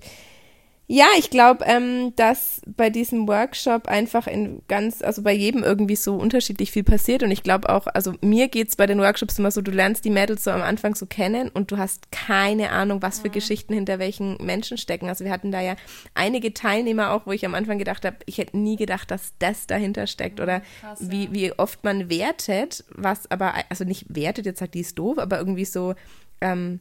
ja, 0.94 1.06
ich 1.16 1.30
glaube, 1.30 1.64
ähm, 1.64 2.14
dass 2.16 2.60
bei 2.66 2.90
diesem 2.90 3.26
Workshop 3.26 3.88
einfach 3.88 4.26
in 4.26 4.60
ganz, 4.68 5.00
also 5.00 5.22
bei 5.22 5.32
jedem 5.32 5.64
irgendwie 5.64 5.96
so 5.96 6.16
unterschiedlich 6.16 6.70
viel 6.70 6.84
passiert. 6.84 7.22
Und 7.22 7.30
ich 7.30 7.42
glaube 7.42 7.70
auch, 7.70 7.86
also 7.86 8.12
mir 8.20 8.48
geht's 8.48 8.76
bei 8.76 8.86
den 8.86 8.98
Workshops 8.98 9.38
immer 9.38 9.50
so, 9.50 9.62
du 9.62 9.70
lernst 9.70 10.04
die 10.04 10.10
Mädels 10.10 10.44
so 10.44 10.50
am 10.50 10.60
Anfang 10.60 10.94
so 10.94 11.06
kennen 11.06 11.48
und 11.48 11.70
du 11.70 11.78
hast 11.78 12.12
keine 12.12 12.72
Ahnung, 12.72 13.00
was 13.00 13.20
für 13.20 13.28
mhm. 13.28 13.32
Geschichten 13.32 13.72
hinter 13.72 13.98
welchen 13.98 14.36
Menschen 14.44 14.76
stecken. 14.76 15.08
Also 15.08 15.24
wir 15.24 15.32
hatten 15.32 15.50
da 15.50 15.62
ja 15.62 15.76
einige 16.12 16.52
Teilnehmer 16.52 17.12
auch, 17.12 17.24
wo 17.24 17.32
ich 17.32 17.46
am 17.46 17.54
Anfang 17.54 17.78
gedacht 17.78 18.04
habe, 18.04 18.18
ich 18.26 18.36
hätte 18.36 18.58
nie 18.58 18.76
gedacht, 18.76 19.10
dass 19.10 19.32
das 19.38 19.66
dahinter 19.66 20.06
steckt 20.06 20.40
oder 20.40 20.60
Krass, 20.82 21.10
wie, 21.10 21.24
ja. 21.24 21.32
wie 21.32 21.52
oft 21.58 21.84
man 21.84 22.10
wertet, 22.10 22.84
was 22.90 23.30
aber, 23.30 23.54
also 23.70 23.84
nicht 23.84 24.14
wertet, 24.14 24.44
jetzt 24.44 24.58
sagt 24.58 24.74
die 24.74 24.80
ist 24.80 24.98
doof, 24.98 25.18
aber 25.18 25.38
irgendwie 25.38 25.64
so, 25.64 25.94
ähm, 26.42 26.80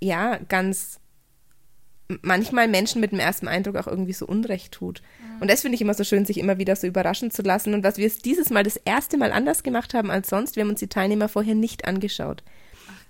ja, 0.00 0.38
ganz 0.48 0.98
manchmal 2.22 2.68
Menschen 2.68 3.00
mit 3.00 3.12
dem 3.12 3.20
ersten 3.20 3.48
Eindruck 3.48 3.76
auch 3.76 3.86
irgendwie 3.86 4.12
so 4.12 4.26
Unrecht 4.26 4.72
tut. 4.72 5.02
Mhm. 5.02 5.42
Und 5.42 5.50
das 5.50 5.62
finde 5.62 5.76
ich 5.76 5.80
immer 5.80 5.94
so 5.94 6.04
schön, 6.04 6.24
sich 6.24 6.38
immer 6.38 6.58
wieder 6.58 6.76
so 6.76 6.86
überraschen 6.86 7.30
zu 7.30 7.42
lassen. 7.42 7.74
Und 7.74 7.84
was 7.84 7.96
wir 7.96 8.06
es 8.06 8.18
dieses 8.18 8.50
Mal 8.50 8.64
das 8.64 8.76
erste 8.76 9.16
Mal 9.16 9.32
anders 9.32 9.62
gemacht 9.62 9.94
haben 9.94 10.10
als 10.10 10.28
sonst, 10.28 10.56
wir 10.56 10.62
haben 10.62 10.70
uns 10.70 10.80
die 10.80 10.88
Teilnehmer 10.88 11.28
vorher 11.28 11.54
nicht 11.54 11.84
angeschaut. 11.84 12.42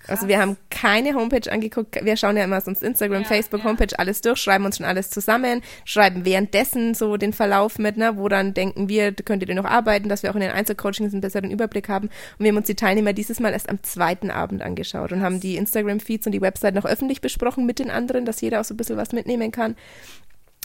Also 0.07 0.28
wir 0.28 0.38
haben 0.38 0.57
keine 0.71 1.14
Homepage 1.14 1.50
angeguckt. 1.50 2.04
Wir 2.04 2.16
schauen 2.16 2.37
ja 2.37 2.45
immer 2.45 2.61
sonst 2.61 2.83
Instagram, 2.83 3.23
ja, 3.23 3.28
Facebook, 3.28 3.61
ja. 3.61 3.66
Homepage, 3.66 3.99
alles 3.99 4.21
durch, 4.21 4.38
schreiben 4.38 4.64
uns 4.64 4.78
schon 4.78 4.87
alles 4.87 5.11
zusammen, 5.11 5.62
schreiben 5.85 6.25
währenddessen 6.25 6.95
so 6.95 7.16
den 7.16 7.33
Verlauf 7.33 7.78
mit, 7.78 7.97
ne, 7.97 8.16
wo 8.16 8.28
dann 8.28 8.54
denken 8.54 8.88
wir, 8.88 9.12
könnt 9.12 9.47
ihr 9.47 9.54
noch 9.54 9.64
arbeiten, 9.64 10.09
dass 10.09 10.23
wir 10.23 10.30
auch 10.30 10.35
in 10.35 10.40
den 10.40 10.50
Einzelcoachings 10.50 11.12
einen 11.12 11.21
besseren 11.21 11.50
Überblick 11.50 11.88
haben. 11.88 12.09
Und 12.09 12.45
wir 12.45 12.49
haben 12.49 12.57
uns 12.57 12.66
die 12.66 12.75
Teilnehmer 12.75 13.12
dieses 13.12 13.40
Mal 13.40 13.52
erst 13.52 13.69
am 13.69 13.83
zweiten 13.83 14.30
Abend 14.30 14.62
angeschaut 14.62 15.12
und 15.12 15.23
haben 15.23 15.38
die 15.38 15.57
Instagram-Feeds 15.57 16.26
und 16.26 16.33
die 16.33 16.40
Website 16.40 16.75
noch 16.75 16.87
öffentlich 16.87 17.21
besprochen 17.21 17.66
mit 17.66 17.78
den 17.78 17.90
anderen, 17.90 18.25
dass 18.25 18.40
jeder 18.40 18.61
auch 18.61 18.64
so 18.64 18.75
ein 18.75 18.78
bisschen 18.78 18.97
was 18.97 19.12
mitnehmen 19.12 19.52
kann. 19.52 19.76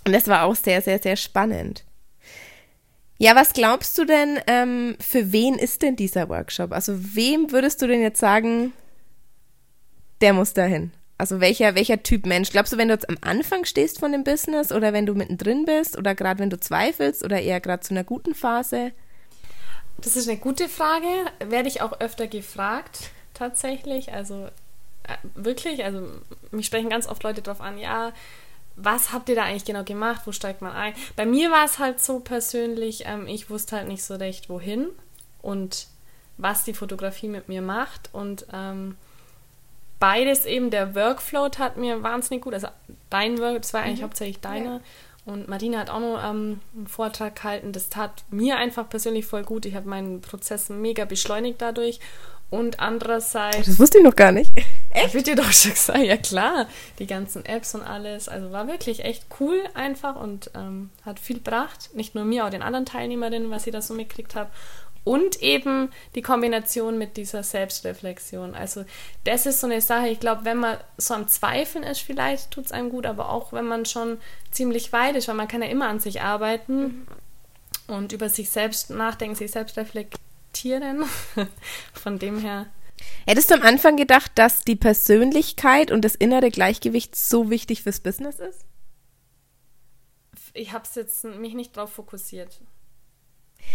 Und 0.06 0.14
das 0.14 0.28
war 0.28 0.44
auch 0.44 0.56
sehr, 0.56 0.82
sehr, 0.82 1.00
sehr 1.00 1.16
spannend. 1.18 1.84
Ja, 3.18 3.36
was 3.36 3.54
glaubst 3.54 3.98
du 3.98 4.06
denn, 4.06 4.40
ähm, 4.48 4.98
für 5.00 5.32
wen 5.32 5.56
ist 5.56 5.82
denn 5.82 5.96
dieser 5.96 6.28
Workshop? 6.30 6.74
Also 6.74 6.94
wem 7.16 7.52
würdest 7.52 7.82
du 7.82 7.88
denn 7.88 8.02
jetzt 8.02 8.20
sagen, 8.20 8.74
der 10.22 10.34
muss 10.34 10.54
dahin. 10.54 10.92
Also 11.18 11.40
welcher, 11.40 11.76
welcher 11.76 12.04
Typ 12.04 12.26
Mensch? 12.26 12.52
Glaubst 12.52 12.74
du, 12.74 12.78
wenn 12.78 12.90
du 12.90 12.94
jetzt 12.94 13.10
am 13.10 13.18
Anfang 13.22 13.64
stehst 13.64 14.00
von 14.00 14.12
dem 14.12 14.24
Business 14.24 14.72
oder 14.72 14.92
wenn 14.92 15.06
du 15.06 15.16
mittendrin 15.16 15.66
bist 15.66 15.98
oder 15.98 16.14
gerade 16.14 16.40
wenn 16.40 16.50
du 16.50 16.60
zweifelst 16.60 17.24
oder 17.24 17.42
eher 17.42 17.62
gerade 17.62 17.82
zu 17.82 17.94
einer 17.94 18.04
guten 18.04 18.36
Phase? 18.36 18.92
Das 19.98 20.18
ist 20.18 20.28
eine 20.28 20.38
gute 20.38 20.68
Frage. 20.68 21.08
Werde 21.40 21.70
ich 21.70 21.82
auch 21.82 22.00
öfter 22.02 22.28
gefragt, 22.28 23.12
tatsächlich. 23.34 24.12
Also 24.12 24.48
äh, 25.04 25.16
wirklich, 25.36 25.86
also 25.86 26.06
mich 26.52 26.66
sprechen 26.66 26.90
ganz 26.90 27.08
oft 27.08 27.24
Leute 27.24 27.42
darauf 27.42 27.62
an, 27.62 27.78
ja, 27.78 28.12
was 28.76 29.14
habt 29.14 29.30
ihr 29.30 29.36
da 29.36 29.44
eigentlich 29.44 29.64
genau 29.64 29.84
gemacht? 29.84 30.24
Wo 30.26 30.34
steigt 30.34 30.62
man 30.62 30.74
ein? 30.74 30.94
Bei 31.16 31.26
mir 31.26 31.50
war 31.50 31.64
es 31.64 31.80
halt 31.80 32.02
so 32.02 32.20
persönlich, 32.20 33.04
ähm, 33.06 33.26
ich 33.28 33.50
wusste 33.50 33.78
halt 33.78 33.88
nicht 33.88 34.04
so 34.04 34.16
recht, 34.16 34.50
wohin 34.50 34.90
und 35.42 35.88
was 36.38 36.66
die 36.66 36.74
Fotografie 36.74 37.30
mit 37.30 37.48
mir 37.48 37.62
macht. 37.62 38.10
Und 38.12 38.46
ähm, 38.52 38.98
beides 40.00 40.46
eben, 40.46 40.70
der 40.70 40.96
Workflow 40.96 41.50
hat 41.58 41.78
mir 41.78 42.04
wahnsinnig 42.04 42.44
gut, 42.44 42.54
also 42.54 42.68
dein 43.10 43.40
Work, 43.40 43.62
das 43.62 43.74
war 43.74 43.82
eigentlich 43.82 44.00
mhm. 44.00 44.06
hauptsächlich 44.06 44.40
deiner. 44.40 44.76
Ja. 44.76 44.82
Und 45.26 45.48
Martina 45.48 45.80
hat 45.80 45.90
auch 45.90 46.00
noch 46.00 46.24
ähm, 46.24 46.60
einen 46.76 46.88
Vortrag 46.88 47.36
gehalten. 47.36 47.72
Das 47.72 47.90
tat 47.90 48.24
mir 48.30 48.58
einfach 48.58 48.88
persönlich 48.88 49.26
voll 49.26 49.44
gut. 49.44 49.66
Ich 49.66 49.74
habe 49.74 49.90
meinen 49.90 50.22
Prozess 50.22 50.70
mega 50.70 51.06
beschleunigt 51.06 51.62
dadurch. 51.62 52.00
Und 52.52 52.80
andererseits. 52.80 53.66
Das 53.66 53.80
wusste 53.80 53.98
ich 53.98 54.04
noch 54.04 54.16
gar 54.16 54.32
nicht. 54.32 54.52
Echt? 54.92 55.16
Ich 55.16 55.24
dir 55.24 55.36
doch 55.36 55.52
schon 55.52 55.72
gesagt, 55.72 56.04
ja 56.04 56.16
klar. 56.16 56.68
Die 57.00 57.08
ganzen 57.08 57.44
Apps 57.44 57.74
und 57.74 57.82
alles. 57.82 58.30
Also 58.30 58.52
war 58.52 58.68
wirklich 58.68 59.04
echt 59.04 59.26
cool 59.40 59.64
einfach 59.74 60.16
und 60.16 60.52
ähm, 60.54 60.92
hat 61.04 61.20
viel 61.20 61.38
gebracht. 61.38 61.90
Nicht 61.96 62.14
nur 62.14 62.24
mir, 62.24 62.46
auch 62.46 62.52
den 62.52 62.62
anderen 62.62 62.86
Teilnehmerinnen, 62.86 63.50
was 63.50 63.66
ich 63.66 63.74
da 63.74 63.82
so 63.82 63.96
mitgekriegt 63.96 64.36
habe. 64.36 64.52
Und 65.06 65.42
eben 65.44 65.92
die 66.16 66.24
Kombination 66.24 66.98
mit 66.98 67.16
dieser 67.16 67.44
Selbstreflexion. 67.44 68.56
Also 68.56 68.86
das 69.24 69.46
ist 69.46 69.62
so 69.62 69.68
eine 69.68 69.80
Sache, 69.80 70.10
ich 70.10 70.20
glaube, 70.20 70.46
wenn 70.46 70.58
man 70.58 70.80
so 70.98 71.14
am 71.14 71.28
Zweifeln 71.28 71.84
ist, 71.84 72.02
vielleicht 72.02 72.50
tut 72.50 72.66
es 72.66 72.72
einem 72.72 72.90
gut, 72.90 73.06
aber 73.06 73.30
auch 73.30 73.54
wenn 73.54 73.66
man 73.66 73.86
schon 73.86 74.18
ziemlich 74.50 74.92
weit 74.94 75.16
ist, 75.16 75.28
weil 75.28 75.36
man 75.36 75.48
kann 75.48 75.62
ja 75.62 75.70
immer 75.70 75.88
an 75.88 76.00
sich 76.00 76.22
arbeiten 76.22 77.06
mhm. 77.88 77.96
und 77.96 78.14
über 78.14 78.30
sich 78.30 78.50
selbst 78.50 78.90
nachdenken, 78.90 79.36
sich 79.36 79.52
selbst 79.52 79.78
reflektieren. 79.78 81.06
Von 81.94 82.18
dem 82.18 82.40
her. 82.40 82.66
Hättest 83.28 83.52
du 83.52 83.56
am 83.56 83.62
Anfang 83.62 83.98
gedacht, 83.98 84.32
dass 84.34 84.64
die 84.64 84.76
Persönlichkeit 84.76 85.92
und 85.92 86.04
das 86.04 86.16
innere 86.16 86.50
Gleichgewicht 86.50 87.16
so 87.16 87.52
wichtig 87.52 87.84
fürs 87.84 88.00
Business 88.00 88.40
ist? 88.40 88.66
Ich 90.54 90.72
habe 90.72 90.88
jetzt 90.96 91.24
mich 91.26 91.54
nicht 91.54 91.78
drauf 91.78 91.92
fokussiert. 91.92 92.60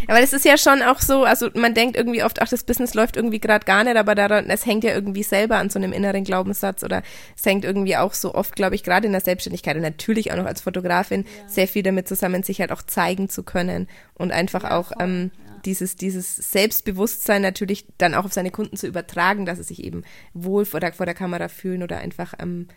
Aber 0.08 0.20
das 0.20 0.32
ist 0.32 0.44
ja 0.44 0.56
schon 0.56 0.82
auch 0.82 1.00
so, 1.00 1.24
also 1.24 1.50
man 1.54 1.74
denkt 1.74 1.96
irgendwie 1.96 2.22
oft, 2.22 2.40
ach, 2.40 2.48
das 2.48 2.64
Business 2.64 2.94
läuft 2.94 3.16
irgendwie 3.16 3.40
gerade 3.40 3.64
gar 3.64 3.84
nicht, 3.84 3.96
aber 3.96 4.14
daran, 4.14 4.48
es 4.48 4.66
hängt 4.66 4.84
ja 4.84 4.92
irgendwie 4.92 5.22
selber 5.22 5.56
an 5.56 5.70
so 5.70 5.78
einem 5.78 5.92
inneren 5.92 6.24
Glaubenssatz 6.24 6.82
oder 6.82 7.02
es 7.36 7.44
hängt 7.44 7.64
irgendwie 7.64 7.96
auch 7.96 8.14
so 8.14 8.34
oft, 8.34 8.56
glaube 8.56 8.74
ich, 8.74 8.82
gerade 8.82 9.06
in 9.06 9.12
der 9.12 9.20
Selbstständigkeit 9.20 9.76
und 9.76 9.82
natürlich 9.82 10.32
auch 10.32 10.36
noch 10.36 10.46
als 10.46 10.62
Fotografin 10.62 11.24
ja. 11.24 11.48
sehr 11.48 11.68
viel 11.68 11.82
damit 11.82 12.08
zusammen, 12.08 12.42
sich 12.42 12.60
halt 12.60 12.72
auch 12.72 12.82
zeigen 12.82 13.28
zu 13.28 13.42
können 13.42 13.88
und 14.14 14.32
einfach 14.32 14.64
ja, 14.64 14.76
auch 14.76 14.92
ähm, 14.98 15.30
ja. 15.34 15.60
dieses, 15.64 15.96
dieses 15.96 16.36
Selbstbewusstsein 16.36 17.42
natürlich 17.42 17.86
dann 17.98 18.14
auch 18.14 18.24
auf 18.24 18.32
seine 18.32 18.50
Kunden 18.50 18.76
zu 18.76 18.86
übertragen, 18.86 19.46
dass 19.46 19.58
sie 19.58 19.64
sich 19.64 19.84
eben 19.84 20.04
wohl 20.32 20.64
vor 20.64 20.80
der, 20.80 20.92
vor 20.92 21.06
der 21.06 21.14
Kamera 21.14 21.48
fühlen 21.48 21.82
oder 21.82 21.98
einfach 21.98 22.34
ähm, 22.38 22.68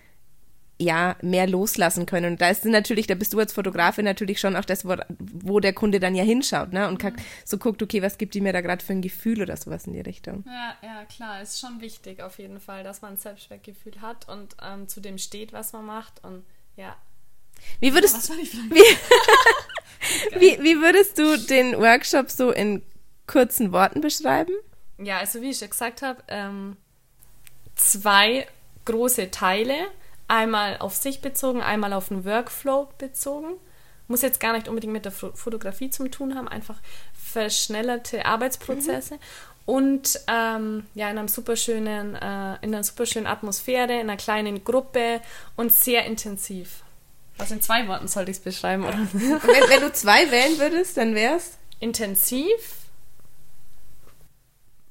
ja, 0.83 1.15
mehr 1.21 1.47
loslassen 1.47 2.05
können. 2.05 2.33
Und 2.33 2.41
da 2.41 2.49
ist 2.49 2.65
natürlich, 2.65 3.07
da 3.07 3.15
bist 3.15 3.33
du 3.33 3.39
als 3.39 3.53
Fotografin 3.53 4.05
natürlich 4.05 4.39
schon 4.39 4.55
auch 4.55 4.65
das, 4.65 4.85
wo, 4.85 4.95
wo 5.17 5.59
der 5.59 5.73
Kunde 5.73 5.99
dann 5.99 6.15
ja 6.15 6.23
hinschaut, 6.23 6.73
ne? 6.73 6.87
Und 6.87 7.01
mhm. 7.01 7.15
so 7.45 7.57
guckt, 7.57 7.81
okay, 7.81 8.01
was 8.01 8.17
gibt 8.17 8.33
die 8.33 8.41
mir 8.41 8.53
da 8.53 8.61
gerade 8.61 8.83
für 8.83 8.93
ein 8.93 9.01
Gefühl 9.01 9.41
oder 9.41 9.57
sowas 9.57 9.87
in 9.87 9.93
die 9.93 10.01
Richtung. 10.01 10.43
Ja, 10.45 10.75
ja, 10.81 11.05
klar, 11.05 11.41
ist 11.41 11.59
schon 11.59 11.81
wichtig 11.81 12.21
auf 12.21 12.37
jeden 12.37 12.59
Fall, 12.59 12.83
dass 12.83 13.01
man 13.01 13.13
ein 13.13 13.17
Selbstwertgefühl 13.17 14.01
hat 14.01 14.27
und 14.27 14.55
ähm, 14.61 14.87
zu 14.87 14.99
dem 14.99 15.17
steht, 15.17 15.53
was 15.53 15.73
man 15.73 15.85
macht. 15.85 16.23
Und 16.23 16.43
ja. 16.75 16.95
Wie 17.79 17.93
würdest, 17.93 18.29
ja, 18.29 18.35
wie, 18.35 18.49
wie, 20.39 20.63
wie 20.63 20.81
würdest 20.81 21.17
du 21.17 21.37
den 21.37 21.79
Workshop 21.79 22.29
so 22.29 22.51
in 22.51 22.81
kurzen 23.25 23.71
Worten 23.71 24.01
beschreiben? 24.01 24.53
Ja, 24.97 25.19
also 25.19 25.41
wie 25.41 25.51
ich 25.51 25.57
schon 25.57 25.69
gesagt 25.69 26.01
habe, 26.01 26.21
ähm, 26.27 26.75
zwei 27.75 28.47
große 28.85 29.31
Teile 29.31 29.75
einmal 30.33 30.77
auf 30.77 30.95
sich 30.95 31.21
bezogen, 31.21 31.61
einmal 31.61 31.93
auf 31.93 32.07
den 32.07 32.25
Workflow 32.25 32.89
bezogen. 32.97 33.53
Muss 34.07 34.23
jetzt 34.23 34.39
gar 34.39 34.53
nicht 34.53 34.67
unbedingt 34.67 34.91
mit 34.91 35.05
der 35.05 35.11
Fotografie 35.11 35.89
zu 35.89 36.07
tun 36.09 36.35
haben, 36.35 36.47
einfach 36.47 36.81
verschnellerte 37.13 38.25
Arbeitsprozesse. 38.25 39.15
Mhm. 39.15 39.19
Und 39.65 40.19
ähm, 40.27 40.85
ja, 40.93 41.09
in, 41.09 41.17
einem 41.17 41.29
superschönen, 41.29 42.15
äh, 42.15 42.55
in 42.61 42.73
einer 42.73 42.83
superschönen 42.83 43.27
Atmosphäre, 43.27 43.93
in 43.93 44.09
einer 44.09 44.17
kleinen 44.17 44.63
Gruppe 44.65 45.21
und 45.55 45.71
sehr 45.71 46.05
intensiv. 46.05 46.81
Also 47.37 47.53
in 47.53 47.61
zwei 47.61 47.87
Worten 47.87 48.07
sollte 48.07 48.31
ich 48.31 48.37
es 48.37 48.43
beschreiben, 48.43 48.83
oder? 48.83 48.97
wenn, 49.13 49.69
wenn, 49.69 49.81
du 49.81 49.93
zwei 49.93 50.29
wählen 50.31 50.59
würdest, 50.59 50.97
dann 50.97 51.15
wäre 51.15 51.37
es? 51.37 51.57
Intensiv. 51.79 52.81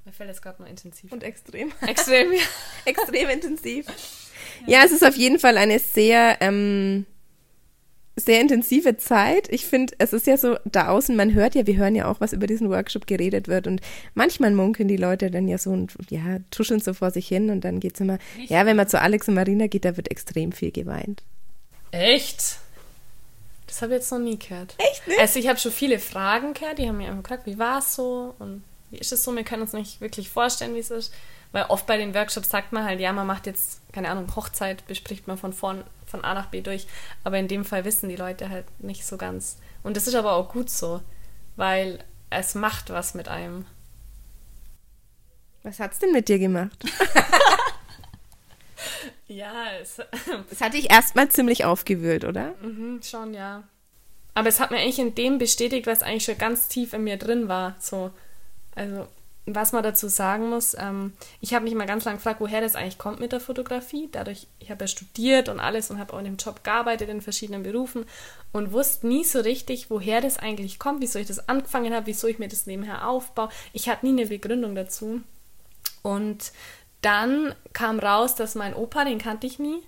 Mir 0.04 0.12
fällt 0.12 0.30
jetzt 0.30 0.42
gerade 0.42 0.62
nur 0.62 0.70
intensiv. 0.70 1.12
Und 1.12 1.22
extrem. 1.22 1.72
Extrem, 1.86 2.32
ja. 2.32 2.40
extrem 2.86 3.28
intensiv. 3.28 3.86
Ja, 4.66 4.82
es 4.84 4.92
ist 4.92 5.04
auf 5.06 5.16
jeden 5.16 5.38
Fall 5.38 5.56
eine 5.56 5.78
sehr, 5.78 6.38
ähm, 6.40 7.06
sehr 8.16 8.40
intensive 8.40 8.96
Zeit. 8.96 9.48
Ich 9.50 9.66
finde, 9.66 9.94
es 9.98 10.12
ist 10.12 10.26
ja 10.26 10.36
so 10.36 10.56
da 10.64 10.88
außen, 10.88 11.16
man 11.16 11.32
hört 11.32 11.54
ja, 11.54 11.66
wir 11.66 11.76
hören 11.76 11.94
ja 11.94 12.10
auch, 12.10 12.20
was 12.20 12.32
über 12.32 12.46
diesen 12.46 12.68
Workshop 12.70 13.06
geredet 13.06 13.48
wird 13.48 13.66
und 13.66 13.80
manchmal 14.14 14.50
munkeln 14.50 14.88
die 14.88 14.96
Leute 14.96 15.30
dann 15.30 15.48
ja 15.48 15.58
so 15.58 15.70
und 15.70 15.94
ja, 16.10 16.38
tuscheln 16.50 16.80
so 16.80 16.94
vor 16.94 17.10
sich 17.10 17.26
hin 17.26 17.50
und 17.50 17.62
dann 17.62 17.80
geht 17.80 17.94
es 17.94 18.00
immer, 18.00 18.18
Echt? 18.38 18.50
ja, 18.50 18.66
wenn 18.66 18.76
man 18.76 18.88
zu 18.88 19.00
Alex 19.00 19.28
und 19.28 19.34
Marina 19.34 19.66
geht, 19.66 19.84
da 19.84 19.96
wird 19.96 20.10
extrem 20.10 20.52
viel 20.52 20.72
geweint. 20.72 21.22
Echt? 21.90 22.58
Das 23.66 23.80
habe 23.80 23.94
ich 23.94 24.00
jetzt 24.00 24.12
noch 24.12 24.18
nie 24.18 24.38
gehört. 24.38 24.74
Echt 24.76 25.08
nicht? 25.08 25.18
Also 25.18 25.38
ich 25.38 25.48
habe 25.48 25.58
schon 25.58 25.72
viele 25.72 25.98
Fragen 25.98 26.52
gehört, 26.52 26.78
die 26.78 26.86
haben 26.86 26.98
mir 26.98 27.08
einfach 27.08 27.22
gefragt, 27.22 27.46
wie 27.46 27.58
war 27.58 27.78
es 27.78 27.94
so 27.94 28.34
und 28.38 28.62
wie 28.90 28.98
ist 28.98 29.10
es 29.10 29.24
so? 29.24 29.34
Wir 29.34 29.44
können 29.44 29.62
uns 29.62 29.72
nicht 29.72 30.02
wirklich 30.02 30.28
vorstellen, 30.28 30.74
wie 30.74 30.80
es 30.80 30.90
ist. 30.90 31.14
Weil 31.52 31.64
oft 31.64 31.86
bei 31.86 31.98
den 31.98 32.14
Workshops 32.14 32.50
sagt 32.50 32.72
man 32.72 32.84
halt, 32.84 32.98
ja, 32.98 33.12
man 33.12 33.26
macht 33.26 33.46
jetzt, 33.46 33.80
keine 33.92 34.08
Ahnung, 34.08 34.34
Hochzeit, 34.34 34.86
bespricht 34.86 35.26
man 35.26 35.36
von 35.36 35.52
vorn, 35.52 35.84
von 36.06 36.24
A 36.24 36.34
nach 36.34 36.46
B 36.46 36.62
durch. 36.62 36.86
Aber 37.24 37.38
in 37.38 37.48
dem 37.48 37.64
Fall 37.64 37.84
wissen 37.84 38.08
die 38.08 38.16
Leute 38.16 38.48
halt 38.48 38.64
nicht 38.80 39.06
so 39.06 39.16
ganz. 39.18 39.58
Und 39.82 39.96
das 39.96 40.06
ist 40.06 40.14
aber 40.14 40.32
auch 40.32 40.48
gut 40.48 40.70
so, 40.70 41.02
weil 41.56 42.02
es 42.30 42.54
macht 42.54 42.90
was 42.90 43.14
mit 43.14 43.28
einem. 43.28 43.66
Was 45.62 45.78
hat's 45.78 45.98
denn 45.98 46.12
mit 46.12 46.28
dir 46.28 46.38
gemacht? 46.38 46.84
Ja, 49.28 49.72
es, 49.80 49.96
Das 50.50 50.60
hat 50.60 50.74
dich 50.74 50.90
erstmal 50.90 51.28
ziemlich 51.28 51.64
aufgewühlt, 51.64 52.24
oder? 52.24 52.54
mhm, 52.60 53.00
schon, 53.02 53.34
ja. 53.34 53.62
Aber 54.34 54.48
es 54.48 54.60
hat 54.60 54.70
mir 54.70 54.78
eigentlich 54.78 54.98
in 54.98 55.14
dem 55.14 55.38
bestätigt, 55.38 55.86
was 55.86 56.02
eigentlich 56.02 56.24
schon 56.24 56.38
ganz 56.38 56.68
tief 56.68 56.92
in 56.92 57.04
mir 57.04 57.16
drin 57.18 57.48
war. 57.48 57.76
So, 57.78 58.10
also, 58.74 59.06
was 59.46 59.72
man 59.72 59.82
dazu 59.82 60.08
sagen 60.08 60.50
muss, 60.50 60.76
ähm, 60.78 61.14
ich 61.40 61.52
habe 61.52 61.64
mich 61.64 61.74
mal 61.74 61.86
ganz 61.86 62.04
lange 62.04 62.18
gefragt, 62.18 62.40
woher 62.40 62.60
das 62.60 62.76
eigentlich 62.76 62.98
kommt 62.98 63.18
mit 63.18 63.32
der 63.32 63.40
Fotografie. 63.40 64.08
Dadurch, 64.12 64.46
ich 64.60 64.70
habe 64.70 64.84
ja 64.84 64.88
studiert 64.88 65.48
und 65.48 65.58
alles 65.58 65.90
und 65.90 65.98
habe 65.98 66.14
auch 66.14 66.18
in 66.18 66.26
dem 66.26 66.36
Job 66.36 66.62
gearbeitet 66.62 67.08
in 67.08 67.20
verschiedenen 67.20 67.64
Berufen 67.64 68.04
und 68.52 68.72
wusste 68.72 69.08
nie 69.08 69.24
so 69.24 69.40
richtig, 69.40 69.90
woher 69.90 70.20
das 70.20 70.38
eigentlich 70.38 70.78
kommt, 70.78 71.00
wieso 71.00 71.18
ich 71.18 71.26
das 71.26 71.48
angefangen 71.48 71.92
habe, 71.92 72.06
wieso 72.06 72.28
ich 72.28 72.38
mir 72.38 72.48
das 72.48 72.66
nebenher 72.66 73.08
aufbaue. 73.08 73.48
Ich 73.72 73.88
hatte 73.88 74.06
nie 74.06 74.12
eine 74.12 74.28
Begründung 74.28 74.76
dazu. 74.76 75.22
Und 76.02 76.52
dann 77.00 77.54
kam 77.72 77.98
raus, 77.98 78.36
dass 78.36 78.54
mein 78.54 78.74
Opa, 78.74 79.04
den 79.04 79.18
kannte 79.18 79.48
ich 79.48 79.58
nie, 79.58 79.82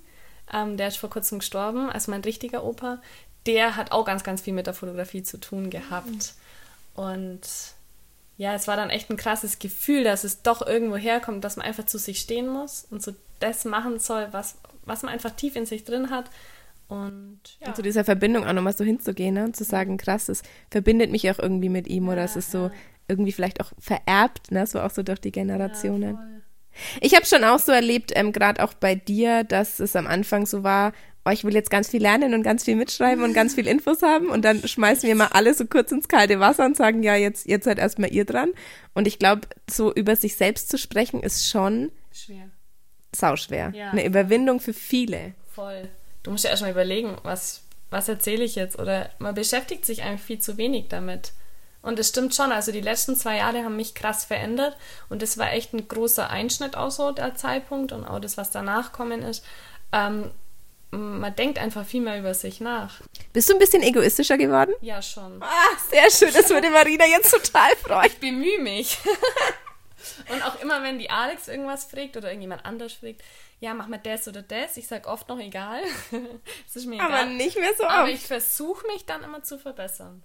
ähm, 0.52 0.76
der 0.76 0.88
ist 0.88 0.96
vor 0.96 1.10
kurzem 1.10 1.38
gestorben, 1.38 1.90
also 1.90 2.10
mein 2.10 2.22
richtiger 2.22 2.64
Opa, 2.64 3.00
der 3.46 3.76
hat 3.76 3.92
auch 3.92 4.04
ganz, 4.04 4.24
ganz 4.24 4.40
viel 4.40 4.52
mit 4.52 4.66
der 4.66 4.74
Fotografie 4.74 5.22
zu 5.22 5.38
tun 5.38 5.70
gehabt. 5.70 6.34
Und 6.94 7.40
ja, 8.36 8.54
es 8.54 8.66
war 8.66 8.76
dann 8.76 8.90
echt 8.90 9.10
ein 9.10 9.16
krasses 9.16 9.58
Gefühl, 9.58 10.04
dass 10.04 10.24
es 10.24 10.42
doch 10.42 10.66
irgendwo 10.66 10.96
herkommt, 10.96 11.44
dass 11.44 11.56
man 11.56 11.66
einfach 11.66 11.86
zu 11.86 11.98
sich 11.98 12.20
stehen 12.20 12.48
muss 12.48 12.86
und 12.90 13.02
so 13.02 13.12
das 13.40 13.64
machen 13.64 13.98
soll, 13.98 14.28
was, 14.32 14.56
was 14.84 15.02
man 15.02 15.12
einfach 15.12 15.30
tief 15.30 15.56
in 15.56 15.66
sich 15.66 15.84
drin 15.84 16.10
hat. 16.10 16.30
Und 16.88 17.40
ja. 17.60 17.68
Und 17.68 17.76
zu 17.76 17.82
dieser 17.82 18.04
Verbindung 18.04 18.44
auch 18.44 18.52
nochmal 18.52 18.76
so 18.76 18.84
hinzugehen 18.84 19.34
ne? 19.34 19.44
und 19.44 19.56
zu 19.56 19.64
sagen, 19.64 19.96
krass, 19.96 20.26
das 20.26 20.42
verbindet 20.70 21.10
mich 21.10 21.30
auch 21.30 21.38
irgendwie 21.38 21.68
mit 21.68 21.86
ihm 21.86 22.08
oder 22.08 22.18
Ja, 22.18 22.24
es 22.24 22.36
ist 22.36 22.50
so 22.50 22.64
ja. 22.64 22.72
irgendwie 23.08 23.32
vielleicht 23.32 23.60
auch 23.60 23.72
vererbt, 23.78 24.50
ne? 24.50 24.66
so 24.66 24.80
auch 24.80 24.90
so 24.90 25.02
durch 25.02 25.20
die 25.20 25.32
Generationen. 25.32 26.18
Ich 27.00 27.14
habe 27.14 27.24
schon 27.24 27.44
auch 27.44 27.60
so 27.60 27.70
erlebt, 27.70 28.12
ähm, 28.14 28.32
gerade 28.32 28.62
auch 28.62 28.74
bei 28.74 28.96
dir, 28.96 29.44
dass 29.44 29.78
es 29.78 29.94
am 29.94 30.08
Anfang 30.08 30.44
so 30.44 30.64
war, 30.64 30.92
oh, 31.24 31.30
ich 31.30 31.44
will 31.44 31.54
jetzt 31.54 31.70
ganz 31.70 31.88
viel 31.88 32.02
lernen 32.02 32.34
und 32.34 32.42
ganz 32.42 32.64
viel 32.64 32.76
mitschreiben 32.76 33.24
und 33.24 33.32
ganz 33.32 33.54
viel 33.54 33.66
Infos 33.66 34.02
haben 34.02 34.28
und 34.28 34.44
dann 34.44 34.66
schmeißen 34.66 35.06
wir 35.08 35.14
mal 35.14 35.28
alle 35.32 35.54
so 35.54 35.64
kurz 35.64 35.90
ins 35.90 36.08
kalte 36.08 36.38
Wasser 36.40 36.66
und 36.66 36.76
sagen, 36.76 37.02
ja, 37.02 37.16
jetzt, 37.16 37.46
jetzt 37.46 37.64
seid 37.64 37.78
erstmal 37.78 38.12
ihr 38.12 38.24
dran. 38.24 38.50
Und 38.92 39.06
ich 39.06 39.18
glaube, 39.18 39.42
so 39.68 39.92
über 39.92 40.16
sich 40.16 40.36
selbst 40.36 40.68
zu 40.68 40.78
sprechen, 40.78 41.22
ist 41.22 41.48
schon 41.48 41.90
Schwer. 42.12 42.50
sauschwer. 43.14 43.72
Ja. 43.74 43.90
Eine 43.90 44.04
Überwindung 44.04 44.60
für 44.60 44.74
viele. 44.74 45.34
Voll. 45.50 45.88
Du 46.22 46.30
musst 46.30 46.44
ja 46.44 46.50
erstmal 46.50 46.72
überlegen, 46.72 47.16
was, 47.22 47.62
was 47.90 48.08
erzähle 48.08 48.44
ich 48.44 48.54
jetzt? 48.54 48.78
Oder 48.78 49.10
man 49.18 49.34
beschäftigt 49.34 49.86
sich 49.86 50.02
eigentlich 50.02 50.22
viel 50.22 50.38
zu 50.38 50.56
wenig 50.58 50.88
damit. 50.88 51.32
Und 51.80 51.98
es 51.98 52.08
stimmt 52.08 52.34
schon, 52.34 52.50
also 52.50 52.72
die 52.72 52.80
letzten 52.80 53.14
zwei 53.14 53.36
Jahre 53.36 53.62
haben 53.62 53.76
mich 53.76 53.94
krass 53.94 54.24
verändert 54.24 54.74
und 55.10 55.20
das 55.20 55.36
war 55.36 55.52
echt 55.52 55.74
ein 55.74 55.86
großer 55.86 56.30
Einschnitt 56.30 56.78
auch 56.78 56.90
so 56.90 57.12
der 57.12 57.34
Zeitpunkt 57.34 57.92
und 57.92 58.06
auch 58.06 58.20
das, 58.20 58.38
was 58.38 58.50
danach 58.50 58.92
kommen 58.92 59.20
ist. 59.20 59.44
Ähm, 59.92 60.30
man 61.20 61.34
denkt 61.36 61.58
einfach 61.58 61.84
viel 61.86 62.00
mehr 62.00 62.18
über 62.18 62.34
sich 62.34 62.60
nach. 62.60 63.00
Bist 63.32 63.48
du 63.48 63.52
ein 63.54 63.58
bisschen 63.58 63.82
egoistischer 63.82 64.36
geworden? 64.38 64.74
Ja, 64.80 65.00
schon. 65.02 65.42
Ah, 65.42 65.76
sehr 65.90 66.10
schön. 66.10 66.32
Das 66.32 66.50
würde 66.50 66.70
Marina 66.70 67.06
jetzt 67.06 67.30
total 67.30 67.70
freuen. 67.76 68.06
Ich 68.06 68.18
bemühe 68.18 68.58
mich. 68.60 68.98
und 70.30 70.42
auch 70.46 70.60
immer, 70.62 70.82
wenn 70.82 70.98
die 70.98 71.10
Alex 71.10 71.48
irgendwas 71.48 71.84
fragt 71.84 72.16
oder 72.16 72.28
irgendjemand 72.28 72.64
anders 72.64 72.92
fragt, 72.94 73.22
ja, 73.60 73.72
mach 73.74 73.88
mal 73.88 73.98
das 73.98 74.28
oder 74.28 74.42
das. 74.42 74.76
Ich 74.76 74.86
sag 74.86 75.06
oft 75.06 75.28
noch 75.28 75.38
egal. 75.38 75.80
Es 76.68 76.76
ist 76.76 76.86
mir 76.86 77.00
Aber 77.00 77.20
egal. 77.22 77.34
nicht 77.34 77.58
mehr 77.58 77.72
so 77.78 77.84
Aber 77.84 78.04
oft. 78.04 78.12
ich 78.12 78.26
versuche 78.26 78.86
mich 78.88 79.06
dann 79.06 79.22
immer 79.22 79.42
zu 79.42 79.58
verbessern. 79.58 80.22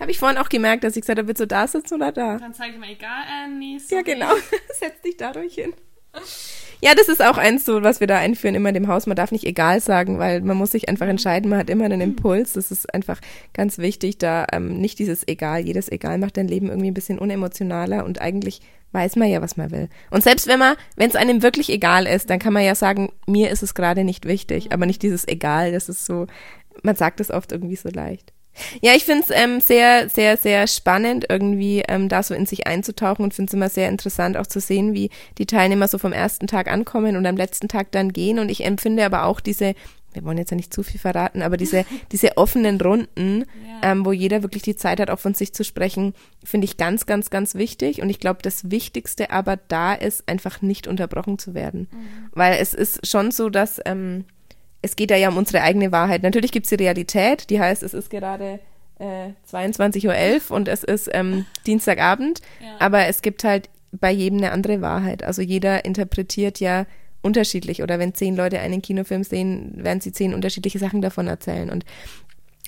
Habe 0.00 0.10
ich 0.10 0.18
vorhin 0.18 0.38
auch 0.38 0.48
gemerkt, 0.48 0.82
dass 0.82 0.96
ich 0.96 1.02
gesagt 1.02 1.18
habe, 1.18 1.28
willst 1.28 1.40
du 1.42 1.46
da 1.46 1.66
sitzen 1.68 1.94
oder 1.96 2.10
da? 2.10 2.38
Dann 2.38 2.54
sage 2.54 2.70
ich 2.70 2.78
mal, 2.78 2.88
egal, 2.88 3.22
äh, 3.28 3.48
nee, 3.48 3.74
Ja, 3.74 3.80
sorry. 3.80 4.02
genau. 4.04 4.32
Setz 4.78 5.00
dich 5.02 5.16
da 5.18 5.30
ruhig 5.32 5.54
hin. 5.54 5.74
Ja, 6.82 6.94
das 6.94 7.08
ist 7.08 7.22
auch 7.22 7.36
eins 7.36 7.64
so, 7.64 7.82
was 7.82 8.00
wir 8.00 8.06
da 8.06 8.18
einführen, 8.18 8.54
immer 8.54 8.70
in 8.70 8.74
dem 8.74 8.88
Haus. 8.88 9.06
Man 9.06 9.16
darf 9.16 9.32
nicht 9.32 9.44
egal 9.44 9.80
sagen, 9.80 10.18
weil 10.18 10.40
man 10.40 10.56
muss 10.56 10.70
sich 10.70 10.88
einfach 10.88 11.06
entscheiden. 11.06 11.50
Man 11.50 11.58
hat 11.58 11.68
immer 11.68 11.84
einen 11.84 12.00
Impuls. 12.00 12.54
Das 12.54 12.70
ist 12.70 12.92
einfach 12.94 13.20
ganz 13.52 13.78
wichtig, 13.78 14.18
da 14.18 14.46
ähm, 14.52 14.80
nicht 14.80 14.98
dieses 14.98 15.26
Egal. 15.28 15.60
Jedes 15.60 15.90
Egal 15.90 16.18
macht 16.18 16.36
dein 16.36 16.48
Leben 16.48 16.68
irgendwie 16.68 16.90
ein 16.90 16.94
bisschen 16.94 17.18
unemotionaler 17.18 18.04
und 18.04 18.20
eigentlich 18.20 18.60
weiß 18.92 19.16
man 19.16 19.28
ja, 19.28 19.40
was 19.42 19.56
man 19.56 19.70
will. 19.70 19.88
Und 20.10 20.24
selbst 20.24 20.46
wenn 20.46 20.58
man, 20.58 20.74
wenn 20.96 21.10
es 21.10 21.16
einem 21.16 21.42
wirklich 21.42 21.70
egal 21.70 22.06
ist, 22.06 22.30
dann 22.30 22.38
kann 22.38 22.52
man 22.52 22.64
ja 22.64 22.74
sagen, 22.74 23.12
mir 23.26 23.50
ist 23.50 23.62
es 23.62 23.74
gerade 23.74 24.02
nicht 24.02 24.26
wichtig, 24.26 24.72
aber 24.72 24.86
nicht 24.86 25.02
dieses 25.02 25.28
Egal. 25.28 25.72
Das 25.72 25.88
ist 25.88 26.06
so, 26.06 26.26
man 26.82 26.96
sagt 26.96 27.20
es 27.20 27.30
oft 27.30 27.52
irgendwie 27.52 27.76
so 27.76 27.88
leicht. 27.88 28.32
Ja, 28.82 28.92
ich 28.94 29.04
finde 29.04 29.24
es 29.28 29.30
ähm, 29.34 29.60
sehr, 29.60 30.08
sehr, 30.08 30.36
sehr 30.36 30.66
spannend, 30.66 31.26
irgendwie 31.28 31.82
ähm, 31.88 32.08
da 32.08 32.22
so 32.22 32.34
in 32.34 32.46
sich 32.46 32.66
einzutauchen 32.66 33.24
und 33.24 33.34
finde 33.34 33.50
es 33.50 33.54
immer 33.54 33.68
sehr 33.68 33.88
interessant 33.88 34.36
auch 34.36 34.46
zu 34.46 34.60
sehen, 34.60 34.94
wie 34.94 35.10
die 35.38 35.46
Teilnehmer 35.46 35.88
so 35.88 35.98
vom 35.98 36.12
ersten 36.12 36.46
Tag 36.46 36.70
ankommen 36.70 37.16
und 37.16 37.26
am 37.26 37.36
letzten 37.36 37.68
Tag 37.68 37.92
dann 37.92 38.12
gehen. 38.12 38.38
Und 38.38 38.50
ich 38.50 38.64
empfinde 38.64 39.04
aber 39.04 39.24
auch 39.24 39.40
diese, 39.40 39.74
wir 40.12 40.24
wollen 40.24 40.38
jetzt 40.38 40.50
ja 40.50 40.56
nicht 40.56 40.74
zu 40.74 40.82
viel 40.82 40.98
verraten, 41.00 41.42
aber 41.42 41.56
diese, 41.56 41.84
diese 42.12 42.36
offenen 42.36 42.80
Runden, 42.80 43.44
Ja. 43.82 43.92
ähm, 43.92 44.04
wo 44.04 44.12
jeder 44.12 44.42
wirklich 44.42 44.62
die 44.62 44.76
Zeit 44.76 45.00
hat, 45.00 45.10
auch 45.10 45.20
von 45.20 45.34
sich 45.34 45.52
zu 45.54 45.64
sprechen, 45.64 46.14
finde 46.44 46.64
ich 46.64 46.76
ganz, 46.76 47.06
ganz, 47.06 47.30
ganz 47.30 47.54
wichtig. 47.54 48.02
Und 48.02 48.10
ich 48.10 48.18
glaube, 48.20 48.40
das 48.42 48.70
Wichtigste 48.70 49.30
aber 49.30 49.56
da 49.68 49.94
ist, 49.94 50.28
einfach 50.28 50.62
nicht 50.62 50.86
unterbrochen 50.86 51.38
zu 51.38 51.54
werden. 51.54 51.88
Weil 52.32 52.58
es 52.60 52.74
ist 52.74 53.06
schon 53.06 53.30
so, 53.30 53.48
dass 53.50 53.80
ähm, 53.84 54.24
es 54.82 54.96
geht 54.96 55.10
da 55.10 55.16
ja 55.16 55.28
um 55.28 55.36
unsere 55.36 55.62
eigene 55.62 55.92
Wahrheit. 55.92 56.22
Natürlich 56.22 56.52
gibt 56.52 56.66
es 56.66 56.70
die 56.70 56.82
Realität, 56.82 57.50
die 57.50 57.60
heißt, 57.60 57.82
es 57.82 57.94
ist 57.94 58.10
gerade 58.10 58.58
äh, 58.98 59.30
22.11 59.50 60.50
Uhr 60.50 60.56
und 60.56 60.68
es 60.68 60.84
ist 60.84 61.08
ähm, 61.12 61.46
Dienstagabend, 61.66 62.40
Ja. 62.60 62.76
aber 62.78 63.06
es 63.06 63.22
gibt 63.22 63.44
halt 63.44 63.68
bei 63.92 64.10
jedem 64.10 64.38
eine 64.38 64.52
andere 64.52 64.80
Wahrheit. 64.80 65.22
Also 65.22 65.42
jeder 65.42 65.84
interpretiert 65.84 66.60
ja 66.60 66.86
unterschiedlich 67.22 67.82
oder 67.82 67.98
wenn 67.98 68.14
zehn 68.14 68.36
Leute 68.36 68.60
einen 68.60 68.80
Kinofilm 68.82 69.24
sehen, 69.24 69.72
werden 69.84 70.00
sie 70.00 70.12
zehn 70.12 70.32
unterschiedliche 70.32 70.78
Sachen 70.78 71.02
davon 71.02 71.26
erzählen. 71.26 71.68
Und 71.70 71.84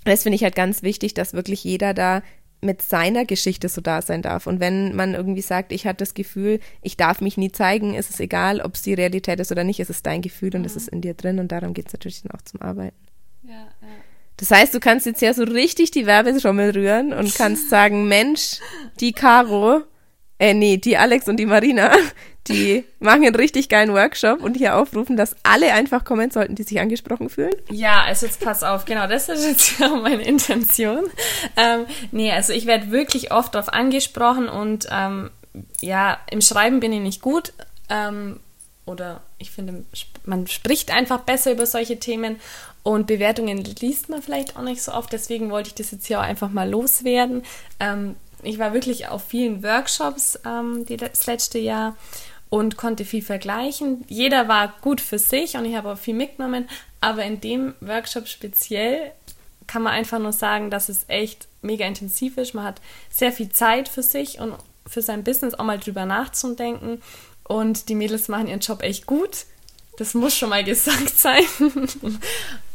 das 0.04 0.24
finde 0.24 0.36
ich 0.36 0.42
halt 0.42 0.54
ganz 0.56 0.82
wichtig, 0.82 1.14
dass 1.14 1.32
wirklich 1.32 1.62
jeder 1.64 1.94
da 1.94 2.22
mit 2.62 2.80
seiner 2.80 3.24
Geschichte 3.24 3.68
so 3.68 3.80
da 3.80 4.00
sein 4.02 4.22
darf. 4.22 4.46
Und 4.46 4.60
wenn 4.60 4.94
man 4.94 5.14
irgendwie 5.14 5.42
sagt, 5.42 5.72
ich 5.72 5.86
hatte 5.86 5.98
das 5.98 6.14
Gefühl, 6.14 6.60
ich 6.80 6.96
darf 6.96 7.20
mich 7.20 7.36
nie 7.36 7.50
zeigen, 7.50 7.94
ist 7.94 8.10
es 8.10 8.20
egal, 8.20 8.60
ob 8.60 8.74
es 8.74 8.82
die 8.82 8.94
Realität 8.94 9.40
ist 9.40 9.52
oder 9.52 9.64
nicht, 9.64 9.80
es 9.80 9.90
ist 9.90 10.06
dein 10.06 10.22
Gefühl 10.22 10.54
und 10.54 10.64
es 10.64 10.76
ist 10.76 10.88
in 10.88 11.00
dir 11.00 11.14
drin 11.14 11.40
und 11.40 11.50
darum 11.50 11.74
geht 11.74 11.88
es 11.88 11.92
natürlich 11.92 12.22
dann 12.22 12.30
auch 12.30 12.42
zum 12.42 12.62
Arbeiten. 12.62 12.96
Ja, 13.42 13.54
ja. 13.54 13.88
Das 14.36 14.50
heißt, 14.50 14.74
du 14.74 14.80
kannst 14.80 15.06
jetzt 15.06 15.22
ja 15.22 15.34
so 15.34 15.42
richtig 15.42 15.90
die 15.90 16.06
Werbetrommel 16.06 16.70
rühren 16.70 17.12
und 17.12 17.34
kannst 17.34 17.68
sagen, 17.70 18.08
Mensch, 18.08 18.58
die 19.00 19.12
Caro, 19.12 19.82
äh, 20.42 20.54
nee, 20.54 20.76
die 20.76 20.96
Alex 20.96 21.28
und 21.28 21.36
die 21.36 21.46
Marina, 21.46 21.92
die 22.48 22.84
machen 22.98 23.24
einen 23.24 23.36
richtig 23.36 23.68
geilen 23.68 23.92
Workshop 23.92 24.42
und 24.42 24.56
hier 24.56 24.76
aufrufen, 24.76 25.16
dass 25.16 25.36
alle 25.44 25.72
einfach 25.72 26.04
kommen 26.04 26.32
sollten, 26.32 26.56
die 26.56 26.64
sich 26.64 26.80
angesprochen 26.80 27.30
fühlen. 27.30 27.54
Ja, 27.70 28.02
also 28.02 28.26
jetzt 28.26 28.40
pass 28.40 28.64
auf, 28.64 28.84
genau, 28.84 29.06
das 29.06 29.28
ist 29.28 29.46
jetzt 29.46 29.78
ja 29.78 29.88
meine 29.90 30.22
Intention. 30.22 31.04
Ähm, 31.56 31.86
nee, 32.10 32.32
also 32.32 32.52
ich 32.52 32.66
werde 32.66 32.90
wirklich 32.90 33.30
oft 33.30 33.54
darauf 33.54 33.72
angesprochen 33.72 34.48
und 34.48 34.88
ähm, 34.90 35.30
ja, 35.80 36.18
im 36.28 36.40
Schreiben 36.40 36.80
bin 36.80 36.92
ich 36.92 37.00
nicht 37.00 37.22
gut. 37.22 37.52
Ähm, 37.88 38.40
oder 38.84 39.20
ich 39.38 39.52
finde, 39.52 39.84
man 40.24 40.48
spricht 40.48 40.92
einfach 40.92 41.20
besser 41.20 41.52
über 41.52 41.66
solche 41.66 42.00
Themen 42.00 42.40
und 42.82 43.06
Bewertungen 43.06 43.62
liest 43.62 44.08
man 44.08 44.22
vielleicht 44.22 44.56
auch 44.56 44.62
nicht 44.62 44.82
so 44.82 44.90
oft. 44.90 45.12
Deswegen 45.12 45.50
wollte 45.50 45.68
ich 45.68 45.74
das 45.76 45.92
jetzt 45.92 46.06
hier 46.06 46.18
auch 46.18 46.24
einfach 46.24 46.50
mal 46.50 46.68
loswerden. 46.68 47.44
Ähm, 47.78 48.16
ich 48.42 48.58
war 48.58 48.72
wirklich 48.72 49.08
auf 49.08 49.24
vielen 49.24 49.62
Workshops 49.62 50.38
ähm, 50.44 50.84
das 50.86 51.26
letzte 51.26 51.58
Jahr 51.58 51.96
und 52.50 52.76
konnte 52.76 53.04
viel 53.04 53.22
vergleichen. 53.22 54.04
Jeder 54.08 54.46
war 54.48 54.74
gut 54.82 55.00
für 55.00 55.18
sich 55.18 55.56
und 55.56 55.64
ich 55.64 55.74
habe 55.74 55.92
auch 55.92 55.98
viel 55.98 56.14
mitgenommen. 56.14 56.68
Aber 57.00 57.24
in 57.24 57.40
dem 57.40 57.74
Workshop 57.80 58.28
speziell 58.28 59.12
kann 59.66 59.82
man 59.82 59.94
einfach 59.94 60.18
nur 60.18 60.32
sagen, 60.32 60.70
dass 60.70 60.88
es 60.88 61.04
echt 61.08 61.48
mega 61.62 61.86
intensiv 61.86 62.36
ist. 62.36 62.52
Man 62.52 62.64
hat 62.64 62.80
sehr 63.10 63.32
viel 63.32 63.48
Zeit 63.48 63.88
für 63.88 64.02
sich 64.02 64.38
und 64.38 64.54
für 64.86 65.00
sein 65.00 65.24
Business 65.24 65.54
auch 65.54 65.64
mal 65.64 65.78
drüber 65.78 66.04
nachzudenken. 66.04 67.00
Und 67.44 67.88
die 67.88 67.94
Mädels 67.94 68.28
machen 68.28 68.48
ihren 68.48 68.60
Job 68.60 68.82
echt 68.82 69.06
gut. 69.06 69.46
Das 69.96 70.14
muss 70.14 70.36
schon 70.36 70.50
mal 70.50 70.64
gesagt 70.64 71.10
sein. 71.16 71.44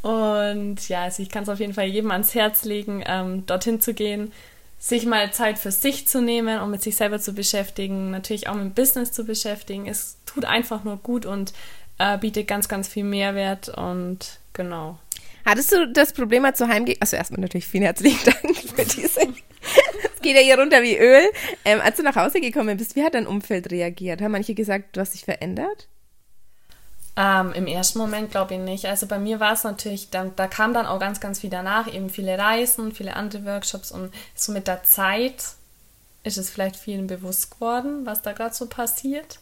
Und 0.01 0.89
ja, 0.89 1.03
also 1.03 1.21
ich 1.21 1.29
kann 1.29 1.43
es 1.43 1.49
auf 1.49 1.59
jeden 1.59 1.73
Fall 1.73 1.85
jedem 1.85 2.11
ans 2.11 2.33
Herz 2.33 2.63
legen, 2.65 3.03
ähm, 3.05 3.45
dorthin 3.45 3.79
zu 3.79 3.93
gehen, 3.93 4.31
sich 4.79 5.05
mal 5.05 5.31
Zeit 5.31 5.57
für 5.57 5.71
sich 5.71 6.07
zu 6.07 6.21
nehmen 6.21 6.59
und 6.59 6.71
mit 6.71 6.81
sich 6.81 6.95
selber 6.95 7.19
zu 7.19 7.33
beschäftigen, 7.33 8.11
natürlich 8.11 8.47
auch 8.47 8.55
mit 8.55 8.63
dem 8.63 8.73
Business 8.73 9.11
zu 9.11 9.25
beschäftigen. 9.25 9.87
Es 9.87 10.17
tut 10.25 10.45
einfach 10.45 10.83
nur 10.83 10.97
gut 10.97 11.25
und 11.25 11.53
äh, 11.97 12.17
bietet 12.17 12.47
ganz, 12.47 12.69
ganz 12.69 12.87
viel 12.87 13.03
Mehrwert 13.03 13.69
und 13.69 14.39
genau. 14.53 14.99
Hattest 15.45 15.71
du 15.71 15.87
das 15.87 16.13
Problem, 16.13 16.45
als 16.45 16.59
du 16.59 16.67
heimgehst? 16.67 17.01
Also 17.01 17.15
erstmal 17.15 17.41
natürlich 17.41 17.67
vielen 17.67 17.83
herzlichen 17.83 18.23
Dank 18.25 18.57
für 18.57 18.85
diese. 18.85 19.21
Es 20.13 20.21
geht 20.21 20.35
ja 20.35 20.41
hier 20.41 20.57
runter 20.57 20.81
wie 20.81 20.97
Öl. 20.97 21.29
Ähm, 21.63 21.79
als 21.81 21.97
du 21.97 22.03
nach 22.03 22.15
Hause 22.15 22.41
gekommen 22.41 22.77
bist, 22.77 22.95
wie 22.95 23.03
hat 23.03 23.13
dein 23.13 23.27
Umfeld 23.27 23.71
reagiert? 23.71 24.21
Haben 24.21 24.31
manche 24.31 24.55
gesagt, 24.55 24.95
du 24.95 25.01
hast 25.01 25.13
dich 25.13 25.25
verändert? 25.25 25.87
Ähm, 27.19 27.51
Im 27.53 27.65
ersten 27.65 27.97
Moment 27.97 28.29
glaube 28.29 28.53
ich 28.53 28.59
nicht. 28.59 28.85
Also 28.85 29.07
bei 29.07 29.17
mir 29.17 29.39
war 29.39 29.53
es 29.53 29.63
natürlich, 29.63 30.11
da, 30.11 30.25
da 30.35 30.47
kam 30.47 30.75
dann 30.75 30.85
auch 30.85 30.99
ganz, 30.99 31.19
ganz 31.19 31.39
viel 31.39 31.49
danach, 31.49 31.91
eben 31.91 32.11
viele 32.11 32.37
Reisen, 32.37 32.93
viele 32.93 33.15
andere 33.15 33.43
Workshops 33.43 33.91
und 33.91 34.13
so 34.35 34.51
mit 34.51 34.67
der 34.67 34.83
Zeit 34.83 35.43
ist 36.23 36.37
es 36.37 36.51
vielleicht 36.51 36.75
vielen 36.75 37.07
bewusst 37.07 37.51
geworden, 37.51 38.05
was 38.05 38.21
da 38.21 38.33
gerade 38.33 38.53
so 38.53 38.67
passiert. 38.67 39.39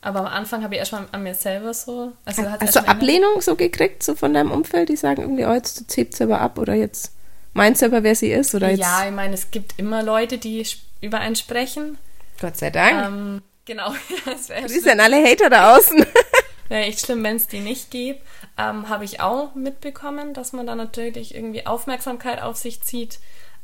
Aber 0.00 0.20
am 0.20 0.26
Anfang 0.26 0.64
habe 0.64 0.74
ich 0.74 0.80
erstmal 0.80 1.06
an 1.12 1.22
mir 1.22 1.34
selber 1.34 1.74
so. 1.74 2.12
Also 2.24 2.42
Hast 2.42 2.76
du 2.76 2.88
Ablehnung 2.88 3.40
so 3.40 3.54
gekriegt, 3.54 4.02
so 4.02 4.14
von 4.16 4.34
deinem 4.34 4.50
Umfeld, 4.50 4.88
die 4.88 4.96
sagen 4.96 5.22
irgendwie, 5.22 5.44
oh, 5.44 5.52
jetzt 5.52 5.88
zieht 5.90 6.16
sie 6.16 6.24
aber 6.24 6.40
ab 6.40 6.58
oder 6.58 6.74
jetzt 6.74 7.12
meinst 7.52 7.82
du 7.82 7.86
aber, 7.86 8.02
wer 8.02 8.16
sie 8.16 8.32
ist? 8.32 8.54
Oder 8.54 8.70
jetzt? 8.70 8.80
Ja, 8.80 9.06
ich 9.06 9.12
meine, 9.12 9.34
es 9.34 9.50
gibt 9.50 9.78
immer 9.78 10.02
Leute, 10.02 10.38
die 10.38 10.66
über 11.00 11.18
einen 11.18 11.36
sprechen. 11.36 11.98
Gott 12.40 12.56
sei 12.56 12.70
Dank. 12.70 13.06
Ähm, 13.06 13.42
genau. 13.64 13.94
das 14.24 14.72
sind 14.72 15.00
alle 15.00 15.24
Hater 15.24 15.50
da 15.50 15.76
außen? 15.76 16.04
Wäre 16.68 16.84
echt 16.84 17.00
schlimm, 17.00 17.22
wenn 17.22 17.36
es 17.36 17.46
die 17.46 17.60
nicht 17.60 17.90
gibt. 17.90 18.22
Ähm, 18.58 18.88
Habe 18.88 19.04
ich 19.04 19.20
auch 19.20 19.54
mitbekommen, 19.54 20.34
dass 20.34 20.52
man 20.52 20.66
da 20.66 20.74
natürlich 20.74 21.34
irgendwie 21.34 21.66
Aufmerksamkeit 21.66 22.42
auf 22.42 22.56
sich 22.56 22.80
zieht. 22.82 23.18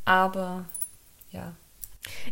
Aber 0.04 0.64
ja. 1.30 1.54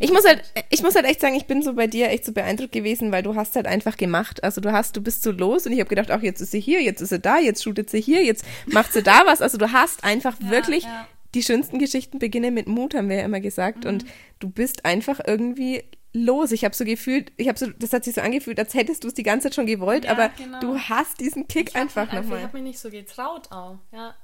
Ich 0.01 0.11
muss 0.13 0.27
halt, 0.27 0.43
ich 0.69 0.83
muss 0.83 0.95
halt 0.97 1.07
echt 1.07 1.21
sagen, 1.21 1.37
ich 1.37 1.47
bin 1.47 1.63
so 1.63 1.75
bei 1.75 1.87
dir 1.87 2.09
echt 2.11 2.25
so 2.25 2.33
beeindruckt 2.33 2.73
gewesen, 2.73 3.13
weil 3.13 3.23
du 3.23 3.37
hast 3.37 3.55
halt 3.55 3.67
einfach 3.67 3.97
gemacht. 3.97 4.43
Also 4.43 4.61
du 4.61 4.73
hast, 4.73 4.97
du 4.97 5.01
bist 5.01 5.23
so 5.23 5.31
los 5.31 5.67
und 5.67 5.73
ich 5.73 5.81
habe 5.81 5.89
gedacht, 5.89 6.11
auch 6.11 6.23
jetzt 6.23 6.41
ist 6.41 6.51
sie 6.51 6.61
hier, 6.61 6.83
jetzt 6.83 7.01
ist 7.01 7.11
sie 7.11 7.21
da, 7.21 7.39
jetzt 7.39 7.63
shootet 7.63 7.89
sie 7.89 8.01
hier, 8.01 8.25
jetzt 8.25 8.45
macht 8.67 8.93
sie 8.93 9.03
da 9.03 9.23
was. 9.27 9.43
Also 9.43 9.59
du 9.59 9.73
hast 9.73 10.03
einfach 10.03 10.37
ja, 10.41 10.51
wirklich 10.51 10.85
ja. 10.85 11.07
die 11.35 11.43
schönsten 11.43 11.79
Geschichten 11.79 12.19
beginnen 12.19 12.53
mit 12.53 12.67
Mut, 12.67 12.95
haben 12.95 13.09
wir 13.09 13.17
ja 13.19 13.25
immer 13.25 13.41
gesagt. 13.41 13.85
Mhm. 13.85 13.91
Und 13.91 14.05
du 14.41 14.51
bist 14.51 14.85
einfach 14.85 15.21
irgendwie 15.25 15.85
los. 16.13 16.53
Ich 16.53 16.65
habe 16.65 16.75
so 16.75 16.85
gefühlt, 16.85 17.33
ich 17.37 17.49
habe 17.49 17.59
so, 17.59 17.67
das 17.71 17.93
hat 17.93 18.05
sich 18.05 18.15
so 18.15 18.21
angefühlt, 18.21 18.59
als 18.59 18.75
hättest 18.75 19.05
du 19.05 19.09
es 19.09 19.15
die 19.15 19.23
ganze 19.23 19.49
Zeit 19.49 19.55
schon 19.55 19.67
gewollt, 19.67 20.05
ja, 20.05 20.13
aber 20.13 20.31
genau. 20.31 20.61
du 20.61 20.79
hast 20.79 21.21
diesen 21.21 21.49
Kick 21.49 21.77
einfach 21.77 22.13
nochmal. 22.13 22.39
Ich 22.39 22.45
habe 22.45 22.57
mich 22.57 22.65
nicht 22.65 22.79
so 22.79 22.91
getraut 22.91 23.51
auch, 23.51 23.79
ja. 23.93 24.15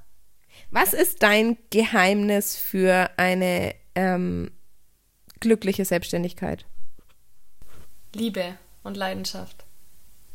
Was 0.70 0.94
ist 0.94 1.22
dein 1.22 1.58
Geheimnis 1.70 2.56
für 2.56 3.10
eine 3.16 3.74
ähm, 3.94 4.50
glückliche 5.40 5.84
Selbstständigkeit? 5.84 6.64
Liebe 8.14 8.56
und 8.82 8.96
Leidenschaft. 8.96 9.64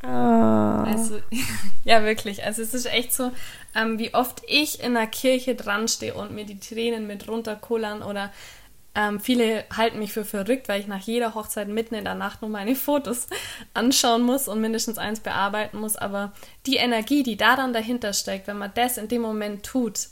Oh. 0.04 0.08
Also, 0.08 1.20
ja, 1.84 2.04
wirklich. 2.04 2.44
Also, 2.44 2.62
es 2.62 2.74
ist 2.74 2.86
echt 2.86 3.12
so, 3.12 3.32
ähm, 3.74 3.98
wie 3.98 4.14
oft 4.14 4.42
ich 4.46 4.82
in 4.82 4.94
der 4.94 5.06
Kirche 5.06 5.54
dran 5.54 5.88
stehe 5.88 6.14
und 6.14 6.32
mir 6.32 6.44
die 6.44 6.58
Tränen 6.58 7.06
mit 7.06 7.28
runterkullern 7.28 8.02
oder 8.02 8.32
ähm, 8.94 9.20
viele 9.20 9.64
halten 9.74 9.98
mich 9.98 10.12
für 10.12 10.24
verrückt, 10.24 10.68
weil 10.68 10.80
ich 10.80 10.86
nach 10.86 11.00
jeder 11.00 11.34
Hochzeit 11.34 11.68
mitten 11.68 11.94
in 11.94 12.04
der 12.04 12.14
Nacht 12.14 12.42
nur 12.42 12.50
meine 12.50 12.74
Fotos 12.74 13.26
anschauen 13.74 14.22
muss 14.22 14.48
und 14.48 14.60
mindestens 14.60 14.98
eins 14.98 15.20
bearbeiten 15.20 15.78
muss. 15.78 15.96
Aber 15.96 16.32
die 16.66 16.76
Energie, 16.76 17.22
die 17.22 17.36
da 17.36 17.56
dann 17.56 17.72
dahinter 17.72 18.12
steckt, 18.12 18.46
wenn 18.46 18.58
man 18.58 18.72
das 18.74 18.98
in 18.98 19.08
dem 19.08 19.22
Moment 19.22 19.64
tut, 19.64 20.08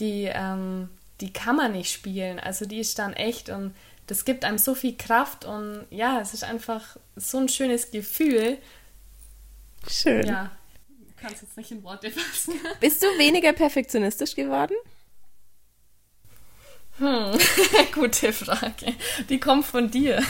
die, 0.00 0.30
ähm, 0.32 0.88
die 1.20 1.32
kann 1.32 1.56
man 1.56 1.72
nicht 1.72 1.92
spielen. 1.92 2.40
Also 2.40 2.64
die 2.64 2.80
ist 2.80 2.98
dann 2.98 3.12
echt 3.12 3.50
und 3.50 3.74
das 4.06 4.24
gibt 4.24 4.44
einem 4.44 4.58
so 4.58 4.74
viel 4.74 4.96
Kraft 4.96 5.44
und 5.44 5.84
ja, 5.90 6.20
es 6.20 6.32
ist 6.32 6.44
einfach 6.44 6.96
so 7.16 7.38
ein 7.38 7.48
schönes 7.48 7.90
Gefühl. 7.90 8.56
Schön. 9.88 10.26
Ja, 10.26 10.50
kannst 11.16 11.42
jetzt 11.42 11.56
nicht 11.56 11.70
in 11.72 11.82
Worte 11.82 12.10
fassen. 12.10 12.54
Bist 12.80 13.02
du 13.02 13.06
weniger 13.18 13.52
perfektionistisch 13.52 14.34
geworden? 14.34 14.74
Hm, 16.98 17.38
gute 17.94 18.32
Frage. 18.32 18.94
Die 19.28 19.38
kommt 19.38 19.64
von 19.64 19.90
dir. 19.90 20.22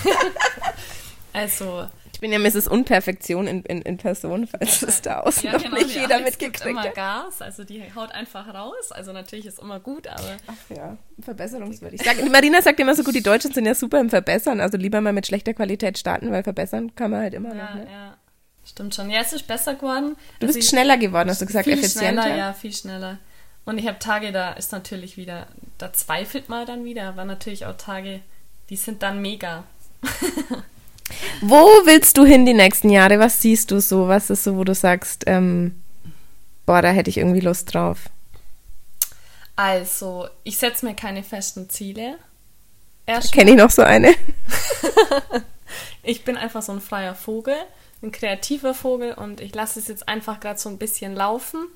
also. 1.32 1.88
Ich 2.12 2.20
bin 2.20 2.32
ja 2.32 2.38
Mrs. 2.38 2.66
Unperfektion 2.66 3.46
in, 3.46 3.62
in, 3.64 3.82
in 3.82 3.98
Person, 3.98 4.46
falls 4.46 4.80
es 4.80 5.02
da 5.02 5.20
außen 5.20 5.44
ja, 5.44 5.52
noch 5.52 5.62
genau, 5.62 5.76
nicht 5.76 5.94
jeder 5.94 6.20
mitgekriegt 6.20 6.60
hat. 6.60 6.66
immer 6.66 6.88
Gas, 6.88 7.42
also 7.42 7.62
die 7.62 7.82
haut 7.94 8.10
einfach 8.10 8.54
raus. 8.54 8.90
Also 8.90 9.12
natürlich 9.12 9.44
ist 9.44 9.58
immer 9.58 9.80
gut, 9.80 10.06
aber. 10.06 10.38
Ach 10.46 10.74
ja, 10.74 10.96
verbesserungswürdig. 11.20 12.00
Sag, 12.02 12.26
Marina 12.30 12.62
sagt 12.62 12.80
immer 12.80 12.94
so 12.94 13.04
gut, 13.04 13.14
die 13.14 13.22
Deutschen 13.22 13.52
sind 13.52 13.66
ja 13.66 13.74
super 13.74 14.00
im 14.00 14.08
Verbessern. 14.08 14.62
Also 14.62 14.78
lieber 14.78 15.02
mal 15.02 15.12
mit 15.12 15.26
schlechter 15.26 15.52
Qualität 15.52 15.98
starten, 15.98 16.32
weil 16.32 16.42
verbessern 16.42 16.94
kann 16.94 17.10
man 17.10 17.20
halt 17.20 17.34
immer 17.34 17.54
ja, 17.54 17.64
noch. 17.64 17.74
Ne? 17.74 17.86
Ja, 17.92 18.16
stimmt 18.64 18.94
schon. 18.94 19.10
Ja, 19.10 19.20
es 19.20 19.34
ist 19.34 19.46
besser 19.46 19.74
geworden. 19.74 20.16
Du 20.40 20.46
bist 20.46 20.56
also 20.56 20.68
schneller 20.70 20.96
geworden, 20.96 21.28
hast 21.28 21.42
du 21.42 21.46
gesagt, 21.46 21.66
viel 21.66 21.74
effizienter. 21.74 22.22
Schneller, 22.22 22.36
ja, 22.38 22.52
viel 22.54 22.72
schneller. 22.72 23.18
Und 23.66 23.78
ich 23.78 23.88
habe 23.88 23.98
Tage, 23.98 24.30
da 24.32 24.52
ist 24.52 24.72
natürlich 24.72 25.16
wieder, 25.16 25.48
da 25.76 25.92
zweifelt 25.92 26.48
man 26.48 26.66
dann 26.66 26.84
wieder, 26.84 27.08
aber 27.08 27.24
natürlich 27.24 27.66
auch 27.66 27.76
Tage, 27.76 28.20
die 28.70 28.76
sind 28.76 29.02
dann 29.02 29.20
mega. 29.20 29.64
wo 31.40 31.56
willst 31.84 32.16
du 32.16 32.24
hin 32.24 32.46
die 32.46 32.54
nächsten 32.54 32.90
Jahre? 32.90 33.18
Was 33.18 33.42
siehst 33.42 33.72
du 33.72 33.80
so? 33.80 34.06
Was 34.06 34.30
ist 34.30 34.44
so, 34.44 34.56
wo 34.56 34.62
du 34.62 34.72
sagst, 34.72 35.24
ähm, 35.26 35.82
boah, 36.64 36.80
da 36.80 36.90
hätte 36.90 37.10
ich 37.10 37.18
irgendwie 37.18 37.40
Lust 37.40 37.74
drauf? 37.74 38.04
Also, 39.56 40.28
ich 40.44 40.58
setze 40.58 40.86
mir 40.86 40.94
keine 40.94 41.24
festen 41.24 41.68
Ziele. 41.68 42.18
Kenne 43.32 43.50
ich 43.50 43.56
noch 43.56 43.70
so 43.70 43.82
eine. 43.82 44.14
ich 46.04 46.24
bin 46.24 46.36
einfach 46.36 46.62
so 46.62 46.70
ein 46.70 46.80
freier 46.80 47.16
Vogel, 47.16 47.56
ein 48.02 48.12
kreativer 48.12 48.74
Vogel 48.74 49.14
und 49.14 49.40
ich 49.40 49.52
lasse 49.54 49.80
es 49.80 49.88
jetzt 49.88 50.08
einfach 50.08 50.38
gerade 50.38 50.58
so 50.58 50.68
ein 50.68 50.78
bisschen 50.78 51.16
laufen 51.16 51.66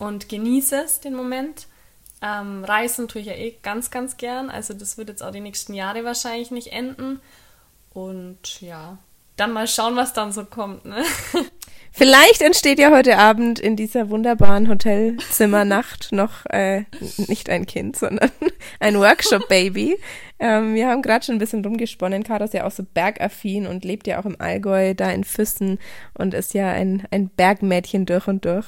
und 0.00 0.28
genieße 0.28 0.82
es 0.82 1.00
den 1.00 1.14
Moment. 1.14 1.66
Ähm, 2.22 2.64
reisen 2.64 3.06
tue 3.06 3.20
ich 3.20 3.28
ja 3.28 3.34
eh 3.34 3.54
ganz, 3.62 3.90
ganz 3.90 4.16
gern. 4.16 4.50
Also 4.50 4.74
das 4.74 4.98
wird 4.98 5.10
jetzt 5.10 5.22
auch 5.22 5.30
die 5.30 5.40
nächsten 5.40 5.74
Jahre 5.74 6.04
wahrscheinlich 6.04 6.50
nicht 6.50 6.72
enden. 6.72 7.20
Und 7.92 8.60
ja, 8.60 8.98
dann 9.36 9.52
mal 9.52 9.68
schauen, 9.68 9.96
was 9.96 10.12
dann 10.12 10.32
so 10.32 10.44
kommt. 10.44 10.86
Ne? 10.86 11.04
Vielleicht 11.92 12.40
entsteht 12.40 12.78
ja 12.78 12.90
heute 12.90 13.18
Abend 13.18 13.58
in 13.58 13.76
dieser 13.76 14.08
wunderbaren 14.08 14.68
Hotelzimmernacht 14.68 16.12
noch 16.12 16.46
äh, 16.46 16.84
nicht 17.16 17.50
ein 17.50 17.66
Kind, 17.66 17.96
sondern 17.96 18.30
ein 18.80 18.98
Workshop-Baby. 18.98 19.98
Ähm, 20.40 20.74
wir 20.74 20.88
haben 20.88 21.02
gerade 21.02 21.24
schon 21.24 21.36
ein 21.36 21.38
bisschen 21.38 21.62
rumgesponnen. 21.64 22.24
Caro 22.24 22.44
ist 22.44 22.54
ja 22.54 22.66
auch 22.66 22.70
so 22.70 22.82
bergaffin 22.82 23.66
und 23.66 23.84
lebt 23.84 24.06
ja 24.06 24.18
auch 24.18 24.24
im 24.24 24.40
Allgäu, 24.40 24.94
da 24.94 25.10
in 25.10 25.24
Füssen 25.24 25.78
und 26.14 26.32
ist 26.32 26.54
ja 26.54 26.70
ein, 26.70 27.04
ein 27.10 27.28
Bergmädchen 27.28 28.06
durch 28.06 28.26
und 28.26 28.46
durch. 28.46 28.66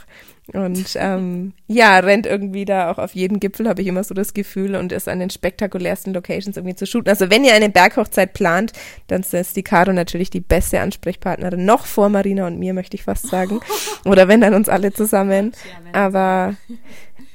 Und 0.53 0.97
ähm, 0.97 1.55
ja, 1.69 1.99
rennt 2.01 2.27
irgendwie 2.27 2.67
da 2.67 2.91
auch 2.91 2.99
auf 2.99 3.15
jeden 3.15 3.41
Gipfel, 3.41 3.69
habe 3.69 3.81
ich 3.81 3.89
immer 3.89 4.05
so 4.05 4.13
das 4.13 4.35
Gefühl, 4.35 4.75
und 4.77 4.93
ist 4.93 5.09
an 5.09 5.21
den 5.21 5.31
spektakulärsten 5.31 6.13
Locations 6.13 6.59
irgendwie 6.59 6.77
zu 6.77 6.87
shooten. 6.87 7.09
Also 7.09 7.31
wenn 7.31 7.43
ihr 7.45 7.55
eine 7.55 7.71
Berghochzeit 7.71 8.35
plant, 8.35 8.73
dann 9.07 9.23
ist 9.23 9.57
die 9.57 9.63
Caro 9.63 9.95
natürlich 9.95 10.29
die 10.29 10.41
beste 10.41 10.81
Ansprechpartnerin, 10.81 11.65
noch 11.65 11.87
vor 11.87 12.11
Marina 12.11 12.47
und 12.47 12.59
mir, 12.59 12.75
möchte 12.75 12.97
ich 12.97 13.05
fast 13.05 13.29
sagen. 13.29 13.61
Oder 14.05 14.29
wenn 14.29 14.43
dann 14.43 14.53
uns 14.53 14.69
alle 14.69 14.93
zusammen. 14.93 15.53
Aber 15.95 16.55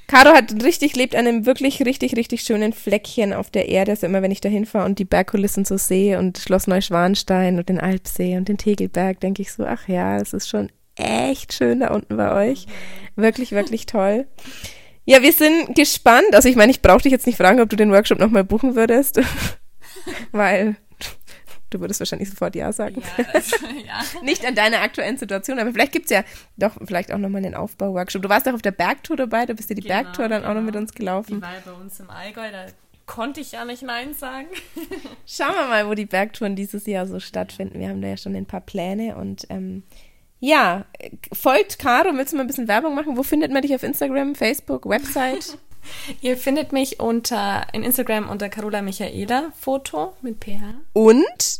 Caro 0.07 0.29
hat 0.29 0.63
richtig, 0.63 0.95
lebt 0.95 1.15
an 1.15 1.27
einem 1.27 1.45
wirklich 1.45 1.85
richtig, 1.85 2.15
richtig 2.15 2.41
schönen 2.41 2.71
Fleckchen 2.71 3.33
auf 3.33 3.49
der 3.49 3.67
Erde. 3.67 3.91
Also 3.91 4.05
immer, 4.05 4.21
wenn 4.21 4.31
ich 4.31 4.39
da 4.39 4.47
hinfahre 4.47 4.85
und 4.85 4.99
die 4.99 5.05
Bergkulissen 5.05 5.65
so 5.65 5.77
sehe 5.77 6.17
und 6.17 6.37
Schloss 6.37 6.65
Neuschwanstein 6.65 7.57
und 7.57 7.67
den 7.67 7.79
Alpsee 7.79 8.37
und 8.37 8.47
den 8.47 8.57
Tegelberg, 8.57 9.19
denke 9.19 9.41
ich 9.41 9.51
so, 9.51 9.65
ach 9.65 9.87
ja, 9.89 10.17
es 10.17 10.31
ist 10.31 10.47
schon 10.47 10.69
echt 10.95 11.53
schön 11.53 11.81
da 11.81 11.93
unten 11.93 12.15
bei 12.15 12.49
euch. 12.49 12.67
Wirklich, 13.17 13.51
wirklich 13.51 13.85
toll. 13.85 14.27
Ja, 15.03 15.21
wir 15.21 15.33
sind 15.33 15.75
gespannt. 15.75 16.33
Also 16.33 16.47
ich 16.47 16.55
meine, 16.55 16.71
ich 16.71 16.81
brauche 16.81 17.01
dich 17.01 17.11
jetzt 17.11 17.27
nicht 17.27 17.37
fragen, 17.37 17.59
ob 17.59 17.69
du 17.69 17.75
den 17.75 17.91
Workshop 17.91 18.19
nochmal 18.19 18.45
buchen 18.45 18.75
würdest, 18.75 19.19
weil 20.31 20.77
du 21.69 21.79
würdest 21.79 21.99
wahrscheinlich 21.99 22.29
sofort 22.29 22.55
Ja 22.55 22.71
sagen. 22.71 23.01
Ja, 23.17 23.25
also, 23.33 23.55
ja. 23.85 24.23
nicht 24.23 24.45
an 24.45 24.55
deiner 24.55 24.81
aktuellen 24.81 25.17
Situation, 25.17 25.59
aber 25.59 25.71
vielleicht 25.71 25.91
gibt 25.91 26.05
es 26.05 26.11
ja 26.11 26.23
doch 26.57 26.77
vielleicht 26.85 27.13
auch 27.13 27.17
nochmal 27.17 27.45
einen 27.45 27.55
Aufbau-Workshop. 27.55 28.21
Du 28.21 28.29
warst 28.29 28.47
doch 28.47 28.53
auf 28.53 28.61
der 28.61 28.71
Bergtour 28.71 29.17
dabei, 29.17 29.45
du 29.45 29.53
bist 29.53 29.69
ja 29.69 29.75
die 29.75 29.81
genau, 29.81 29.95
Bergtour 29.95 30.29
dann 30.29 30.41
genau. 30.41 30.51
auch 30.51 30.55
noch 30.55 30.63
mit 30.63 30.73
genau. 30.73 30.83
uns 30.83 30.93
gelaufen. 30.93 31.35
Die 31.35 31.41
war 31.41 31.53
ja 31.53 31.61
bei 31.65 31.71
uns 31.73 31.99
im 31.99 32.09
Allgäu, 32.09 32.51
da 32.51 32.65
konnte 33.05 33.41
ich 33.41 33.53
ja 33.53 33.65
nicht 33.65 33.83
Nein 33.83 34.13
sagen. 34.13 34.47
Schauen 35.25 35.55
wir 35.55 35.67
mal, 35.67 35.87
wo 35.87 35.93
die 35.93 36.05
Bergtouren 36.05 36.55
dieses 36.55 36.85
Jahr 36.85 37.07
so 37.07 37.19
stattfinden. 37.19 37.79
Wir 37.79 37.89
haben 37.89 38.01
da 38.01 38.09
ja 38.09 38.17
schon 38.17 38.35
ein 38.35 38.45
paar 38.45 38.61
Pläne 38.61 39.15
und 39.15 39.47
ähm, 39.49 39.83
ja, 40.39 40.85
folgt 41.33 41.79
Caro, 41.79 42.09
willst 42.13 42.33
du 42.33 42.37
mal 42.37 42.43
ein 42.43 42.47
bisschen 42.47 42.67
Werbung 42.67 42.93
machen? 42.93 43.17
Wo 43.17 43.23
findet 43.23 43.51
man 43.51 43.63
dich 43.63 43.73
auf 43.73 43.81
Instagram, 43.81 44.35
Facebook, 44.35 44.87
Website? 44.87 45.57
Ihr 46.21 46.37
findet 46.37 46.71
mich 46.73 46.99
unter 46.99 47.67
in 47.73 47.83
Instagram 47.83 48.29
unter 48.29 48.49
Carola 48.49 48.81
Michaela 48.81 49.51
Foto 49.59 50.13
mit 50.21 50.43
PH. 50.43 50.75
Und 50.93 51.59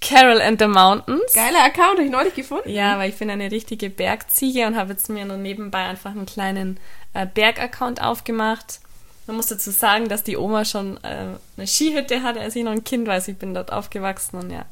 Carol 0.00 0.40
and 0.40 0.60
the 0.60 0.68
Mountains. 0.68 1.32
Geiler 1.34 1.64
Account, 1.64 1.98
habe 1.98 2.04
ich 2.04 2.10
neulich 2.10 2.34
gefunden. 2.34 2.68
Ja, 2.68 2.98
weil 2.98 3.10
ich 3.10 3.16
bin 3.16 3.30
eine 3.30 3.50
richtige 3.50 3.90
Bergziege 3.90 4.66
und 4.66 4.76
habe 4.76 4.92
jetzt 4.92 5.08
mir 5.08 5.24
nur 5.24 5.36
nebenbei 5.36 5.84
einfach 5.84 6.12
einen 6.12 6.26
kleinen 6.26 6.78
äh, 7.14 7.26
Bergaccount 7.26 8.00
aufgemacht. 8.00 8.80
Man 9.26 9.36
muss 9.36 9.48
dazu 9.48 9.70
sagen, 9.70 10.08
dass 10.08 10.22
die 10.22 10.36
Oma 10.36 10.64
schon 10.64 10.96
äh, 11.02 11.26
eine 11.56 11.66
Skihütte 11.66 12.22
hatte, 12.22 12.40
als 12.40 12.56
ich 12.56 12.64
noch 12.64 12.72
ein 12.72 12.84
Kind 12.84 13.06
war. 13.06 13.14
Also 13.14 13.32
ich 13.32 13.38
bin 13.38 13.54
dort 13.54 13.72
aufgewachsen 13.72 14.38
und 14.38 14.50
ja, 14.50 14.64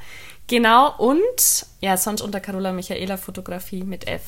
Genau, 0.46 0.96
und 0.96 1.66
ja, 1.80 1.96
sonst 1.96 2.20
unter 2.20 2.40
Carola 2.40 2.72
Michaela 2.72 3.16
Fotografie 3.16 3.82
mit 3.82 4.06
F. 4.06 4.22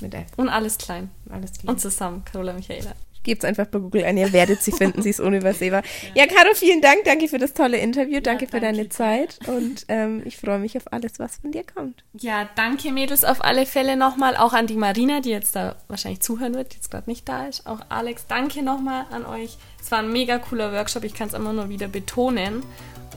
Mit 0.00 0.12
F. 0.14 0.26
Und 0.36 0.48
alles 0.48 0.76
klein. 0.76 1.10
Alles 1.30 1.52
klein. 1.52 1.68
Und 1.68 1.80
zusammen, 1.80 2.24
Carola 2.24 2.52
Michaela. 2.52 2.92
Gebt 3.26 3.42
es 3.42 3.48
einfach 3.48 3.66
bei 3.66 3.80
Google 3.80 4.04
ein, 4.04 4.16
ihr 4.16 4.32
werdet 4.32 4.62
sie 4.62 4.70
finden, 4.70 5.02
sie 5.02 5.10
ist 5.10 5.18
unübersehbar. 5.28 5.82
Ja, 6.14 6.26
Caro, 6.28 6.54
vielen 6.54 6.80
Dank, 6.80 6.98
danke 7.04 7.26
für 7.26 7.38
das 7.38 7.54
tolle 7.54 7.76
Interview, 7.78 8.20
danke 8.20 8.44
ja, 8.44 8.50
für 8.52 8.60
danke 8.60 8.76
deine 8.76 8.88
Zeit 8.88 9.40
und 9.48 9.84
ähm, 9.88 10.22
ich 10.24 10.36
freue 10.36 10.60
mich 10.60 10.76
auf 10.76 10.92
alles, 10.92 11.18
was 11.18 11.38
von 11.38 11.50
dir 11.50 11.64
kommt. 11.64 12.04
Ja, 12.20 12.48
danke 12.54 12.92
Mädels 12.92 13.24
auf 13.24 13.44
alle 13.44 13.66
Fälle 13.66 13.96
nochmal, 13.96 14.36
auch 14.36 14.52
an 14.52 14.68
die 14.68 14.76
Marina, 14.76 15.18
die 15.20 15.30
jetzt 15.30 15.56
da 15.56 15.74
wahrscheinlich 15.88 16.20
zuhören 16.20 16.54
wird, 16.54 16.70
die 16.70 16.76
jetzt 16.76 16.92
gerade 16.92 17.10
nicht 17.10 17.28
da 17.28 17.48
ist. 17.48 17.66
Auch 17.66 17.80
Alex, 17.88 18.26
danke 18.28 18.62
nochmal 18.62 19.06
an 19.10 19.26
euch. 19.26 19.58
Es 19.82 19.90
war 19.90 19.98
ein 19.98 20.12
mega 20.12 20.38
cooler 20.38 20.72
Workshop, 20.72 21.02
ich 21.02 21.14
kann 21.14 21.26
es 21.26 21.34
immer 21.34 21.52
nur 21.52 21.68
wieder 21.68 21.88
betonen 21.88 22.62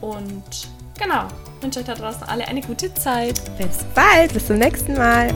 und 0.00 0.68
genau, 0.98 1.28
wünsche 1.60 1.78
euch 1.78 1.86
da 1.86 1.94
draußen 1.94 2.24
alle 2.24 2.48
eine 2.48 2.62
gute 2.62 2.92
Zeit. 2.94 3.40
Bis 3.58 3.84
bald, 3.94 4.32
bis 4.32 4.48
zum 4.48 4.58
nächsten 4.58 4.94
Mal. 4.94 5.32